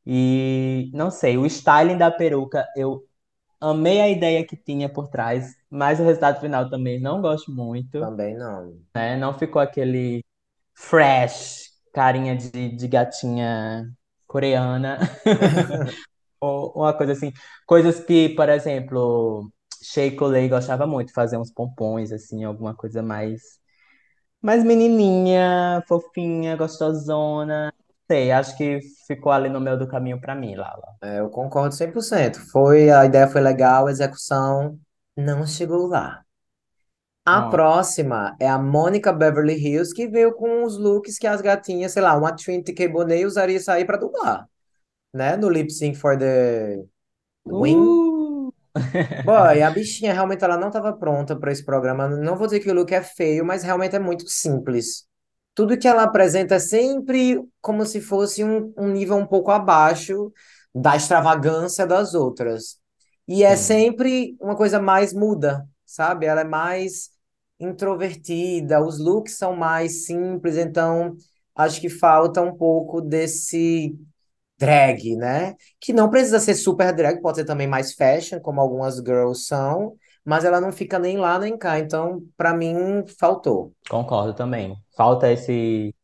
[0.06, 3.06] E não sei, o styling da peruca, eu
[3.60, 8.00] amei a ideia que tinha por trás, mas o resultado final também não gosto muito,
[8.00, 8.78] também não.
[8.94, 9.16] né?
[9.16, 10.24] Não ficou aquele
[10.74, 13.86] fresh, carinha de, de gatinha
[14.26, 14.98] coreana.
[16.40, 17.32] Ou uma coisa assim,
[17.66, 19.50] coisas que, por exemplo,
[19.82, 23.40] Shea Coulee gostava muito de fazer uns pompons, assim, alguma coisa mais,
[24.42, 27.72] mais menininha, fofinha, gostosona.
[28.10, 30.82] Sei, acho que ficou ali no meio do caminho pra mim, Lala.
[31.02, 32.40] É, eu concordo 100%.
[32.50, 34.78] Foi, a ideia foi legal, a execução
[35.16, 36.22] não chegou lá.
[37.24, 41.92] A próxima é a Mônica Beverly Hills, que veio com os looks que as gatinhas,
[41.92, 42.88] sei lá, uma Trinity K.
[42.88, 44.48] Bonet usaria isso aí pra dublar,
[45.14, 45.36] né?
[45.36, 46.82] No Lip Sync for the
[47.46, 47.76] Win.
[47.76, 48.52] uh!
[49.24, 52.08] Boy, a bichinha realmente ela não estava pronta para esse programa.
[52.08, 55.06] Não vou dizer que o look é feio, mas realmente é muito simples.
[55.54, 60.32] Tudo que ela apresenta é sempre como se fosse um, um nível um pouco abaixo
[60.74, 62.78] da extravagância das outras.
[63.28, 66.26] E é Sim, sempre uma coisa mais muda, sabe?
[66.26, 67.10] Ela é mais
[67.60, 71.14] introvertida, os looks são mais simples, então
[71.54, 73.94] acho que falta um pouco desse
[74.58, 75.54] drag, né?
[75.80, 79.96] Que não precisa ser super drag, pode ser também mais fashion, como algumas girls são,
[80.24, 81.78] mas ela não fica nem lá nem cá.
[81.78, 82.74] Então, pra mim,
[83.18, 83.74] faltou.
[83.88, 84.76] concordo também.
[84.96, 85.94] Falta esse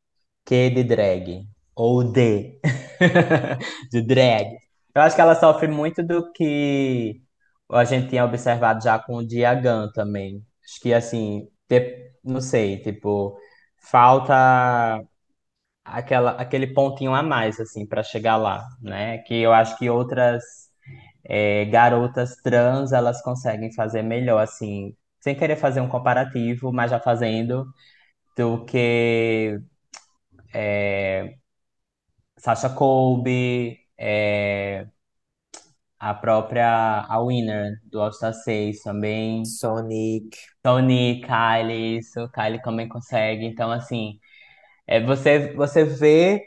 [0.47, 1.45] Q de drag.
[1.77, 2.61] Ou D.
[3.93, 4.47] De drag.
[4.95, 7.23] Eu acho que ela sofre muito do que
[7.71, 10.45] a gente tinha observado já com o Diagan também.
[10.65, 13.39] Acho que, assim, te- não sei, tipo,
[13.91, 15.03] falta
[15.85, 19.19] aquela, aquele pontinho a mais, assim, para chegar lá, né?
[19.19, 20.43] Que eu acho que outras
[21.29, 27.01] é, garotas trans, elas conseguem fazer melhor, assim, sem querer fazer um comparativo, mas já
[27.01, 27.67] fazendo,
[28.37, 29.61] do que
[32.37, 34.87] Sasha Colby, é,
[35.99, 40.37] a própria a Winner do All Star 6 também, Sonic.
[40.63, 43.45] Tony, Kylie, isso, Kylie também consegue.
[43.47, 44.19] Então, assim,
[44.87, 46.45] é, você, você vê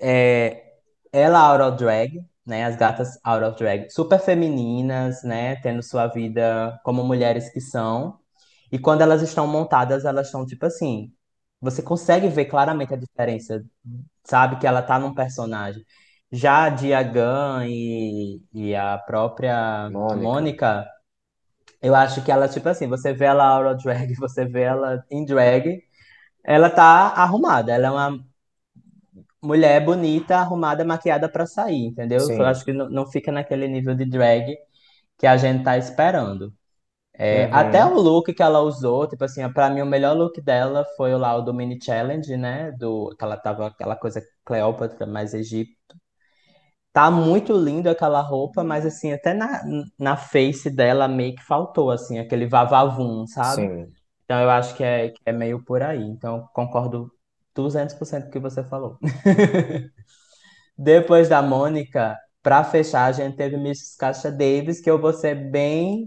[0.00, 0.64] é,
[1.12, 2.64] ela out of drag, né?
[2.64, 5.56] As gatas out of drag, super femininas, né?
[5.56, 8.18] Tendo sua vida como mulheres que são.
[8.72, 11.12] E quando elas estão montadas, elas estão tipo assim.
[11.60, 13.64] você consegue ver claramente a diferença,
[14.24, 14.58] sabe?
[14.58, 15.84] Que ela tá num personagem.
[16.32, 20.16] Já a Diagan e, e a própria Mônica.
[20.16, 20.88] Mônica,
[21.82, 25.04] eu acho que ela, tipo assim, você vê ela out of drag, você vê ela
[25.10, 25.82] em drag,
[26.44, 26.84] ela tá
[27.16, 28.27] arrumada, ela é uma
[29.42, 32.34] mulher bonita, arrumada, maquiada pra sair, entendeu?
[32.38, 32.46] Eu Sim.
[32.46, 34.56] acho que não, não fica naquele nível de drag
[35.18, 36.52] que a gente tá esperando.
[37.14, 38.00] É, até o Uhum.
[38.00, 41.42] look que ela usou, tipo assim, pra mim o melhor look dela foi lá o
[41.42, 42.72] do mini challenge, né?
[42.72, 45.72] Do que ela tava aquela coisa Cleópatra mais Egito.
[46.92, 49.62] Tá muito lindo aquela roupa, mas assim, até na,
[49.98, 53.70] na face dela meio que faltou assim, aquele vavavum, sabe?
[53.70, 53.96] Sim.
[54.24, 56.02] Então eu acho que é, que é meio por aí.
[56.02, 57.10] Então concordo
[57.62, 58.98] 200% com o que você falou.
[60.76, 65.34] Depois da Mônica, pra fechar, a gente teve Miss Caixa Davis, que eu vou ser
[65.34, 66.06] bem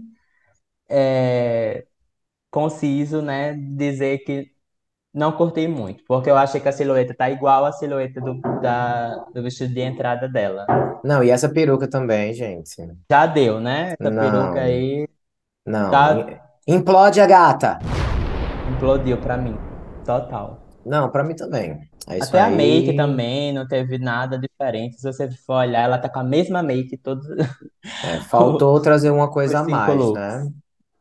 [0.88, 1.84] é,
[2.50, 3.54] conciso, né?
[3.54, 4.50] Dizer que
[5.14, 9.16] não curti muito, porque eu achei que a silhueta tá igual à silhueta do, da,
[9.34, 10.66] do vestido de entrada dela.
[11.04, 12.76] Não, e essa peruca também, gente.
[13.10, 13.94] Já deu, né?
[14.00, 15.08] Essa peruca Não, aí
[15.66, 15.90] não.
[15.90, 16.26] tá,
[16.66, 17.78] Implode a gata.
[18.76, 19.56] implodiu pra mim.
[20.04, 20.61] Total.
[20.84, 21.88] Não, pra mim também.
[22.08, 24.96] É isso Até a make também não teve nada diferente.
[24.96, 27.26] Se você for olhar, ela tá com a mesma make todos
[28.02, 30.22] É, faltou trazer uma coisa a mais, looks.
[30.44, 30.52] né?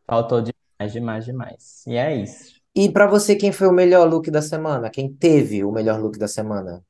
[0.07, 1.83] Faltou demais, demais, demais.
[1.87, 2.55] E é isso.
[2.75, 4.89] E pra você, quem foi o melhor look da semana?
[4.89, 6.83] Quem teve o melhor look da semana?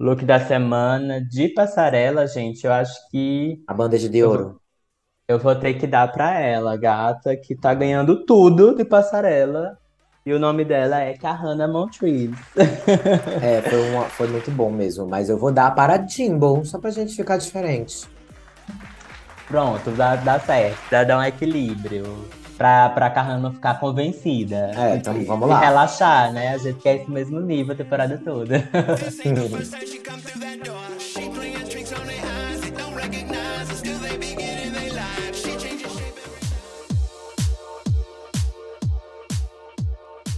[0.00, 4.60] Look da semana de passarela, gente, eu acho que A bandeja de ouro.
[5.28, 9.78] eu vou ter que dar pra ela, gata, que tá ganhando tudo de passarela.
[10.28, 12.34] E o nome dela é Kahana Montrese.
[13.42, 15.06] É, foi, uma, foi muito bom mesmo.
[15.06, 18.06] Mas eu vou dar para Jimbo, só pra gente ficar diferente.
[19.46, 22.28] Pronto, dá, dá certo, dá, dá um equilíbrio.
[22.58, 24.70] Pra, pra Kahana não ficar convencida.
[24.76, 25.60] É, E, então e- vamos e lá.
[25.60, 26.52] relaxar, né?
[26.54, 28.58] A gente quer esse mesmo nível a temporada toda.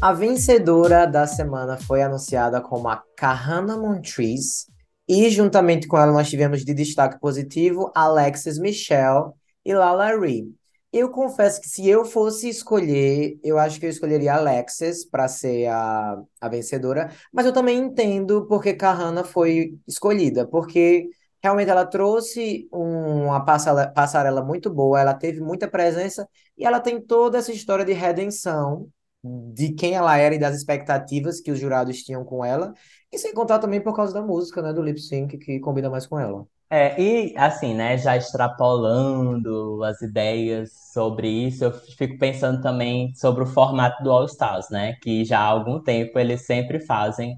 [0.03, 4.65] A vencedora da semana foi anunciada como a Kahana Montrese,
[5.07, 9.33] e juntamente com ela nós tivemos de destaque positivo Alexis Michelle
[9.63, 10.55] e Lala Ri.
[10.91, 15.67] Eu confesso que se eu fosse escolher, eu acho que eu escolheria Alexis para ser
[15.67, 21.11] a, a vencedora, mas eu também entendo porque Kahana foi escolhida, porque
[21.43, 26.27] realmente ela trouxe um- uma passarela muito boa, ela teve muita presença
[26.57, 28.89] e ela tem toda essa história de redenção
[29.23, 32.73] de quem ela era e das expectativas que os jurados tinham com ela,
[33.13, 36.07] e sem contar também por causa da música, né, do lip sync, que combina mais
[36.07, 36.47] com ela.
[36.73, 43.43] É, e assim, né, já extrapolando as ideias sobre isso, eu fico pensando também sobre
[43.43, 47.37] o formato do All Stars, né, que já há algum tempo eles sempre fazem,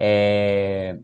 [0.00, 0.98] é,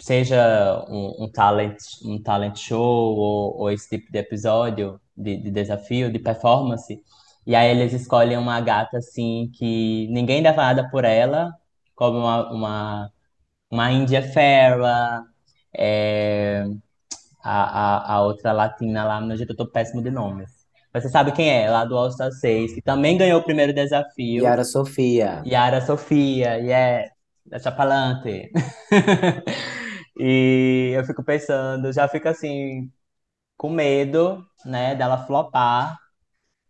[0.00, 5.50] seja um, um talent, um talent show ou, ou esse tipo de episódio de, de
[5.50, 7.02] desafio, de performance,
[7.46, 11.52] e aí eles escolhem uma gata assim que ninguém dava nada por ela,
[11.94, 13.12] como uma, uma,
[13.70, 15.24] uma India Farah,
[15.76, 16.64] é,
[17.42, 20.50] a, a, a outra latina lá, no jeito eu tô péssimo de nomes.
[20.92, 23.72] Mas você sabe quem é, lá do All Star 6, que também ganhou o primeiro
[23.72, 24.44] desafio.
[24.44, 25.42] Yara Sofia.
[25.46, 27.10] Yara Sofia, yes,
[27.46, 28.50] deixa pa'lante.
[30.18, 32.90] E eu fico pensando, já fico assim,
[33.56, 35.98] com medo, né, dela flopar,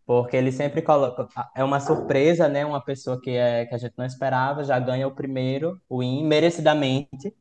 [0.05, 3.93] porque ele sempre coloca, é uma surpresa, né, uma pessoa que, é, que a gente
[3.97, 7.35] não esperava, já ganha o primeiro win, merecidamente,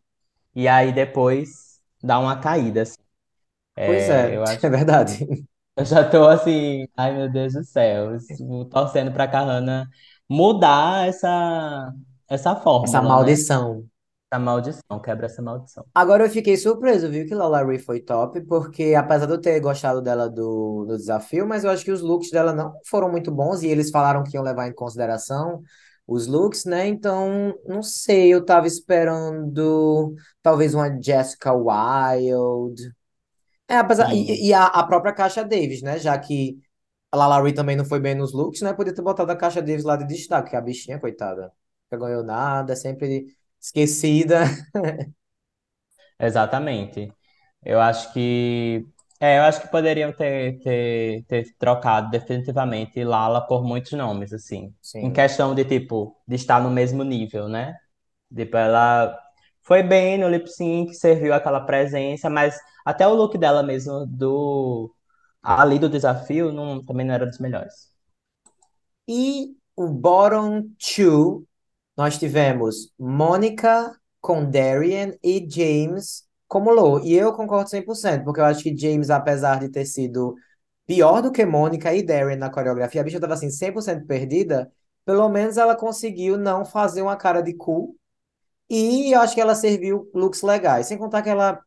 [0.54, 2.98] e aí depois dá uma caída, assim.
[3.84, 5.26] Pois É, é, eu é acho verdade.
[5.76, 8.10] Eu já tô assim, ai meu Deus do céu,
[8.70, 9.88] torcendo pra Kahana
[10.28, 11.92] mudar essa,
[12.28, 13.42] essa Essa fórmula, né?
[14.32, 15.84] Essa maldição, quebra essa maldição.
[15.94, 19.60] Agora eu fiquei surpreso, viu, que Lala Ri foi top, porque apesar de eu ter
[19.60, 23.30] gostado dela do, do desafio, mas eu acho que os looks dela não foram muito
[23.30, 25.62] bons, e eles falaram que iam levar em consideração
[26.06, 26.86] os looks, né?
[26.86, 32.90] Então, não sei, eu tava esperando talvez uma Jessica Wilde.
[33.68, 35.98] É, apesar, e, e a, a própria Caixa Davis, né?
[35.98, 36.58] Já que
[37.10, 38.72] a Lala também não foi bem nos looks, né?
[38.72, 41.52] Podia ter botado a Caixa Davis lá de destaque, que a bichinha, coitada,
[41.90, 43.26] nunca ganhou nada, é sempre
[43.62, 44.44] esquecida.
[46.18, 47.12] exatamente.
[47.64, 48.86] Eu acho que,
[49.20, 54.74] é, eu acho que poderiam ter, ter, ter trocado definitivamente Lala por muitos nomes, assim.
[55.00, 55.12] Em Sim.
[55.12, 57.76] questão de, tipo, de estar no mesmo nível, né?
[58.34, 59.18] Tipo, ela
[59.62, 64.94] foi bem no lip sync, serviu aquela presença, mas até o look dela mesmo do
[65.42, 67.92] ali do desafio não, também não era dos melhores.
[69.08, 71.46] E o bottom two
[71.96, 77.00] nós tivemos Mônica com Darian e James como Lo.
[77.00, 80.34] E eu concordo 100%, porque eu acho que James, apesar de ter sido
[80.86, 84.70] pior do que Mônica e Darian na coreografia, a bicha tava assim 100% perdida,
[85.04, 87.96] pelo menos ela conseguiu não fazer uma cara de cu.
[88.70, 90.86] E eu acho que ela serviu looks legais.
[90.86, 91.60] Sem contar que ela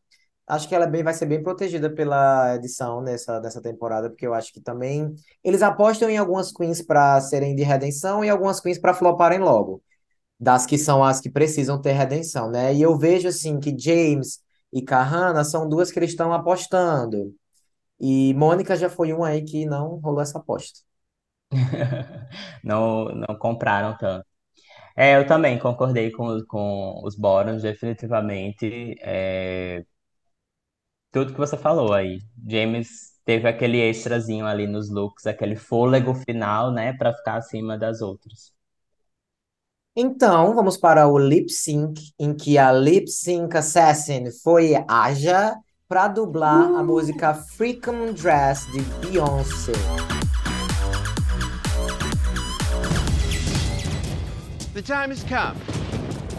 [0.48, 4.34] Acho que ela bem, vai ser bem protegida pela edição nessa, nessa temporada, porque eu
[4.34, 8.78] acho que também eles apostam em algumas queens para serem de redenção e algumas queens
[8.78, 9.82] para floparem logo,
[10.40, 12.74] das que são as que precisam ter redenção, né?
[12.74, 14.40] E eu vejo assim que James
[14.74, 17.34] e Kahana são duas que eles estão apostando.
[18.00, 20.82] E Mônica já foi uma aí que não rolou essa aposta.
[22.64, 24.26] Não, não compraram tanto.
[24.98, 28.96] É, eu também concordei com, com os bottoms, definitivamente.
[29.02, 29.86] É,
[31.12, 32.20] tudo que você falou aí.
[32.48, 38.02] James teve aquele extrazinho ali nos looks, aquele fôlego final, né, Pra ficar acima das
[38.02, 38.54] outras.
[39.98, 45.56] Então, vamos para o lip sync, em que a lip sync assassin foi Aja
[45.88, 49.72] para dublar a música Freakum Dress de Beyoncé.
[54.74, 55.56] The time has come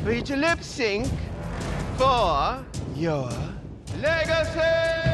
[0.05, 1.07] for you to lip sync
[1.97, 2.63] for
[2.95, 3.31] your
[4.03, 5.06] legacy.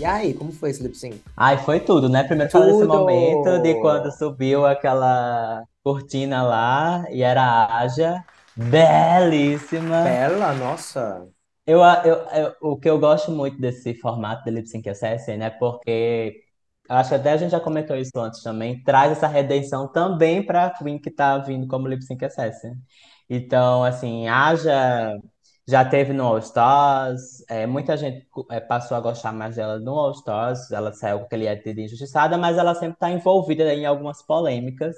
[0.00, 1.22] E aí, como foi esse lip sync?
[1.36, 2.22] Ai, foi tudo, né?
[2.24, 8.22] Primeiro falar desse momento de quando subiu aquela cortina lá e era a Aja,
[8.54, 9.96] belíssima.
[10.02, 11.26] Bela, nossa.
[11.66, 15.50] Eu, eu, eu- o que eu gosto muito desse formato de Lip Sync Assassin, né?
[15.50, 16.42] Porque
[16.88, 20.66] acho que até a gente já comentou isso antes também, traz essa redenção também para
[20.66, 22.72] a Queen que tá vindo como Lip Sync Assassin.
[23.28, 25.14] Então, assim, haja
[25.68, 29.92] já teve no All Stars, é, muita gente é, passou a gostar mais dela no
[29.92, 33.86] All Stars, ela saiu com aquele ET de injustiçada, mas ela sempre está envolvida em
[33.86, 34.96] algumas polêmicas.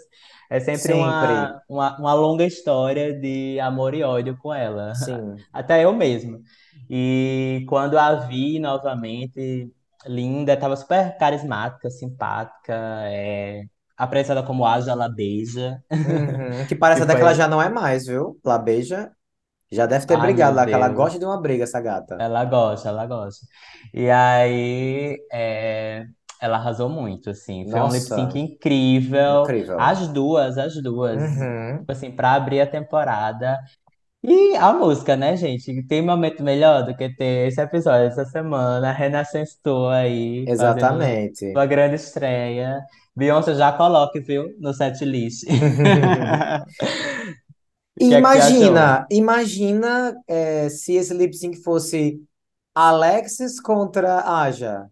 [0.50, 0.94] É sempre Sempre.
[0.94, 4.94] uma, uma, uma longa história de amor e ódio com ela.
[4.94, 5.34] Sim.
[5.52, 6.40] Até eu mesmo.
[6.88, 9.72] E quando a vi novamente,
[10.06, 12.74] linda, estava super carismática, simpática,
[13.06, 13.62] é,
[13.96, 17.34] apresentada como Aja La Beija, Uhum, Que parece que até que ela foi.
[17.34, 18.38] já não é mais, viu?
[18.44, 19.12] La Beija
[19.72, 22.16] já deve ter Ai, brigado lá, que ela gosta de uma briga, essa gata.
[22.20, 23.46] Ela gosta, ela gosta.
[23.94, 26.04] E aí, é,
[26.40, 27.70] ela arrasou muito, assim.
[27.70, 29.42] Foi um lip sync Nossa, incrível.
[29.42, 29.80] incrível.
[29.80, 31.20] As duas, as duas.
[31.22, 33.58] Uhum, Tipo assim, pra abrir a temporada.
[34.24, 35.84] E a música, né, gente?
[35.86, 38.90] Tem momento melhor do que ter esse episódio essa semana.
[38.90, 41.50] A Renaissance Tour aí, exatamente.
[41.52, 42.78] sua grande estreia.
[43.14, 45.44] Beyoncé já coloque, viu, no setlist.
[45.44, 45.52] O
[48.10, 52.20] É imagina, imagina é, se esse lip sync fosse
[52.74, 54.86] Alexis contra Aja,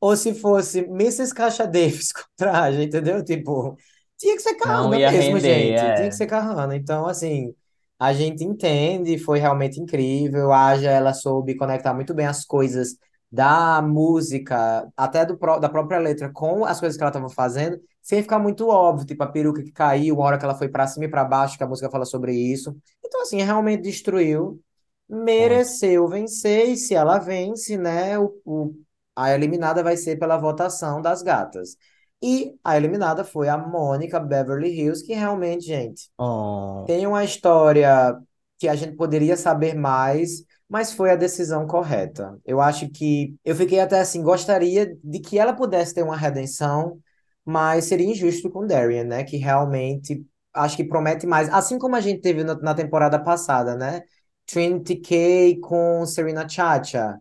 [0.00, 1.34] ou se fosse Mrs.
[1.34, 3.22] Caixa Davis contra Aja, entendeu?
[3.24, 3.76] Tipo,
[4.18, 4.54] tinha que ser
[4.98, 6.10] ia mesmo, render, gente, tinha que é.
[6.10, 6.76] ser Kahana.
[6.76, 7.54] Então, assim,
[7.98, 10.52] a gente entende, foi realmente incrível.
[10.52, 12.96] A Aja, ela soube conectar muito bem as coisas
[13.30, 18.22] da música, até do, da própria letra, com as coisas que ela estava fazendo sem
[18.22, 21.06] ficar muito óbvio, tipo a peruca que caiu, uma hora que ela foi pra cima
[21.06, 22.76] e pra baixo, que a música fala sobre isso.
[23.04, 24.60] Então, assim, realmente destruiu,
[25.08, 28.74] mereceu vencer, e se ela vence, né, o, o-
[29.14, 31.76] a eliminada vai ser pela votação das gatas.
[32.22, 38.18] E a eliminada foi a Mônica Beverly Hills, que realmente, gente, Oh, tem uma história
[38.58, 42.38] que a gente poderia saber mais, mas foi a decisão correta.
[42.44, 47.00] Eu acho que eu fiquei até assim, gostaria de que ela pudesse ter uma redenção,
[47.44, 49.24] mas seria injusto com Darian, né?
[49.24, 51.48] Que realmente acho que promete mais.
[51.52, 54.02] Assim como a gente teve na, na temporada passada, né?
[54.46, 57.20] Trinity K com Serena Chacha.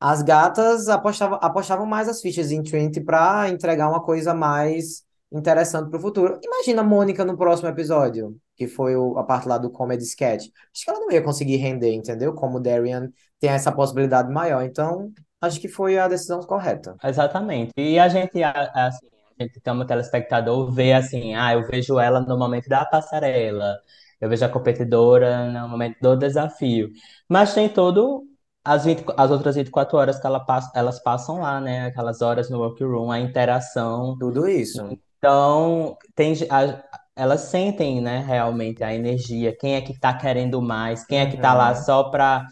[0.00, 5.88] As gatas apostavam, apostavam mais as fichas em Trinity para entregar uma coisa mais interessante
[5.90, 6.38] para o futuro.
[6.42, 10.44] Imagina a Mônica no próximo episódio, que foi o- a parte lá do Comedy Sketch.
[10.74, 12.34] Acho que ela não ia conseguir render, entendeu?
[12.34, 14.62] Como o Darian tem essa possibilidade maior.
[14.62, 16.96] Então, acho que foi a decisão correta.
[17.02, 17.72] exatamente.
[17.76, 19.06] E a gente, assim,
[19.38, 23.78] a gente como telespectador vê assim, ah, eu vejo ela no momento da passarela,
[24.20, 26.90] eu vejo a competidora no momento do desafio.
[27.28, 28.24] Mas tem todo
[28.64, 31.86] as, 20 as outras 24 horas que ela passa, elas passam lá, né?
[31.86, 34.16] Aquelas horas no workroom, a interação.
[34.18, 34.98] Tudo isso.
[35.20, 36.82] Então, tem, a-
[37.16, 41.38] elas sentem, né, realmente a energia, quem é que tá querendo mais, quem é que
[41.38, 41.76] tá lá Uhum.
[41.76, 42.46] só pra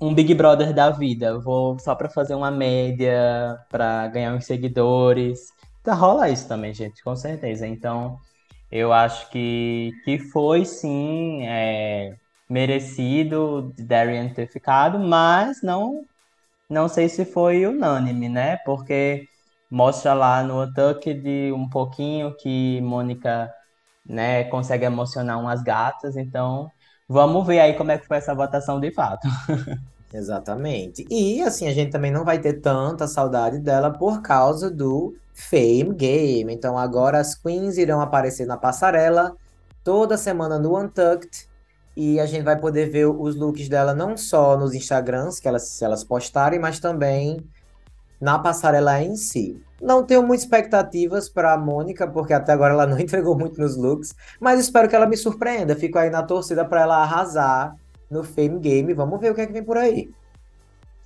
[0.00, 1.38] um Big Brother da vida.
[1.40, 5.40] Vou só pra fazer uma média, pra ganhar uns seguidores.
[5.80, 7.66] Então, rola isso também, gente, com certeza.
[7.66, 8.18] Então,
[8.70, 12.16] eu acho que, que foi sim é,
[12.48, 16.04] merecido de Darian ter ficado, mas não,
[16.68, 18.56] não sei se foi unânime, né?
[18.58, 19.26] Porque
[19.70, 23.52] mostra lá no Untucked um pouquinho que Mônica,
[24.04, 26.70] né, consegue emocionar umas gatas, então
[27.08, 29.28] vamos ver aí como é que foi essa votação de fato.
[30.12, 31.06] Exatamente.
[31.10, 35.94] E assim, a gente também não vai ter tanta saudade dela por causa do Fame
[35.94, 36.52] Game.
[36.52, 39.36] Então agora as queens irão aparecer na passarela
[39.84, 41.46] toda semana no Untucked.
[41.96, 45.68] E a gente vai poder ver os looks dela não só nos Instagrams, que elas,
[45.68, 47.44] se elas postarem, mas também
[48.20, 49.60] na passarela em si.
[49.80, 53.76] Não tenho muitas expectativas para a Mônica, porque até agora ela não entregou muito nos
[53.76, 55.76] looks, mas espero que ela me surpreenda.
[55.76, 57.76] Fico aí na torcida para ela arrasar
[58.10, 58.92] no Fame Game.
[58.92, 60.10] Vamos ver o que é que vem por aí.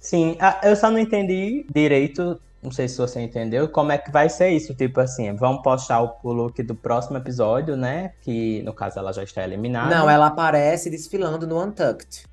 [0.00, 4.28] Sim, eu só não entendi direito, não sei se você entendeu, como é que vai
[4.28, 4.74] ser isso.
[4.74, 8.12] Tipo assim, vão postar o look do próximo episódio, né?
[8.20, 9.94] Que no caso ela já está eliminada.
[9.94, 12.24] Não, ela aparece desfilando no Untucked,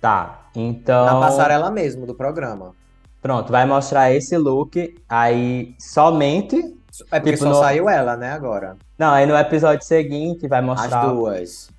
[0.00, 1.04] Tá, então.
[1.04, 2.74] na passarela mesmo do programa.
[3.22, 6.56] Pronto, vai mostrar esse look, aí somente.
[7.10, 8.76] É porque Tipo, só no- saiu ela, né, agora.
[8.98, 11.06] Não, aí no episódio seguinte vai As mostrar.
[11.06, 11.70] duas.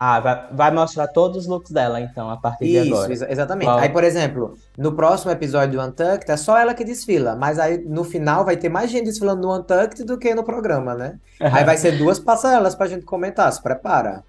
[0.00, 3.12] Ah, vai, vai mostrar todos os looks dela, então, a partir de Isso, agora.
[3.12, 3.66] exa- exatamente.
[3.66, 3.78] Qual?
[3.78, 7.78] Aí, por exemplo, no próximo episódio do Untucked é só ela que desfila, mas aí
[7.78, 11.18] no final vai ter mais gente desfilando no Untucked do que no programa, né?
[11.40, 14.22] Aí vai ser duas passarelas pra gente comentar, se prepara.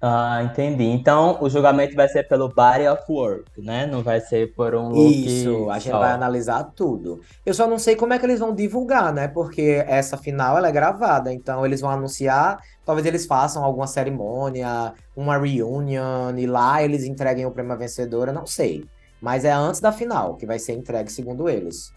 [0.00, 0.84] Ah, entendi.
[0.84, 3.84] Então, o julgamento vai ser pelo body of work, né?
[3.84, 5.98] Não vai ser por um look Isso, a gente só.
[5.98, 7.20] vai analisar tudo.
[7.44, 9.26] Eu só não sei como é que eles vão divulgar, né?
[9.26, 14.92] Porque essa final ela é gravada, então eles vão anunciar, talvez eles façam alguma cerimônia,
[15.16, 18.84] uma reunion, e lá eles entreguem o prêmio vencedora, não sei.
[19.20, 21.92] Mas é antes da final que vai ser entregue, segundo eles.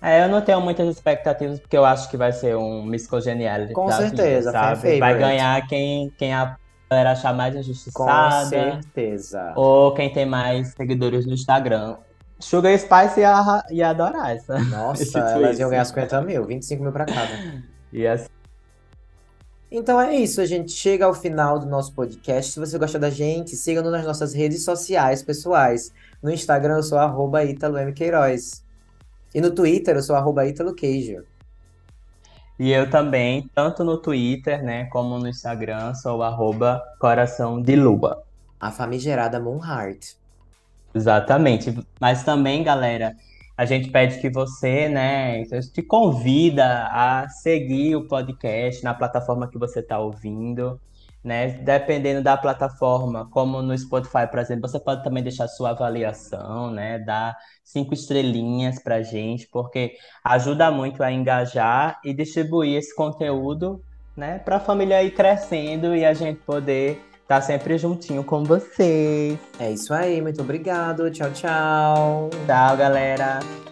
[0.00, 3.72] É, eu não tenho muitas expectativas, porque eu acho que vai ser um Miss Congeniality
[3.74, 4.98] Com vida, certeza, fan sabe?
[4.98, 6.56] Vai ganhar quem, quem a
[6.92, 9.52] galera achar mais Com injustiçada, certeza.
[9.56, 11.96] ou quem tem mais seguidores no Instagram.
[12.38, 14.58] Sugar Spice ia, ia adorar essa.
[14.58, 17.62] Nossa, elas iam ganhar 50 mil, 25 mil pra cada.
[17.92, 18.24] Ia
[19.70, 22.52] Então é isso, a gente chega ao final do nosso podcast.
[22.52, 25.92] Se você gosta da gente, siga-nos nas nossas redes sociais pessoais.
[26.22, 27.44] No Instagram eu sou arroba.
[27.44, 27.54] E
[29.40, 30.46] no Twitter eu sou arroba.
[32.62, 37.74] E eu também, tanto no Twitter, né, como no Instagram, sou o arroba coração de
[37.74, 38.22] lua.
[38.60, 40.14] A famigerada Moonheart.
[40.94, 41.76] Exatamente.
[42.00, 43.16] Mas também, galera,
[43.56, 45.42] a gente pede que você, né,
[45.74, 50.80] te convida a seguir o podcast na plataforma que você está ouvindo,
[51.22, 51.48] né?
[51.48, 56.98] Dependendo da plataforma, como no Spotify, por exemplo, você pode também deixar sua avaliação, né?
[56.98, 59.92] Dar cinco estrelinhas pra gente, porque
[60.24, 63.82] ajuda muito a engajar e distribuir esse conteúdo,
[64.16, 69.38] né, para a família ir crescendo e a gente poder estar sempre juntinho com vocês.
[69.58, 71.10] É isso aí, muito obrigado.
[71.10, 72.30] Tchau, tchau.
[72.46, 73.71] Tchau, galera.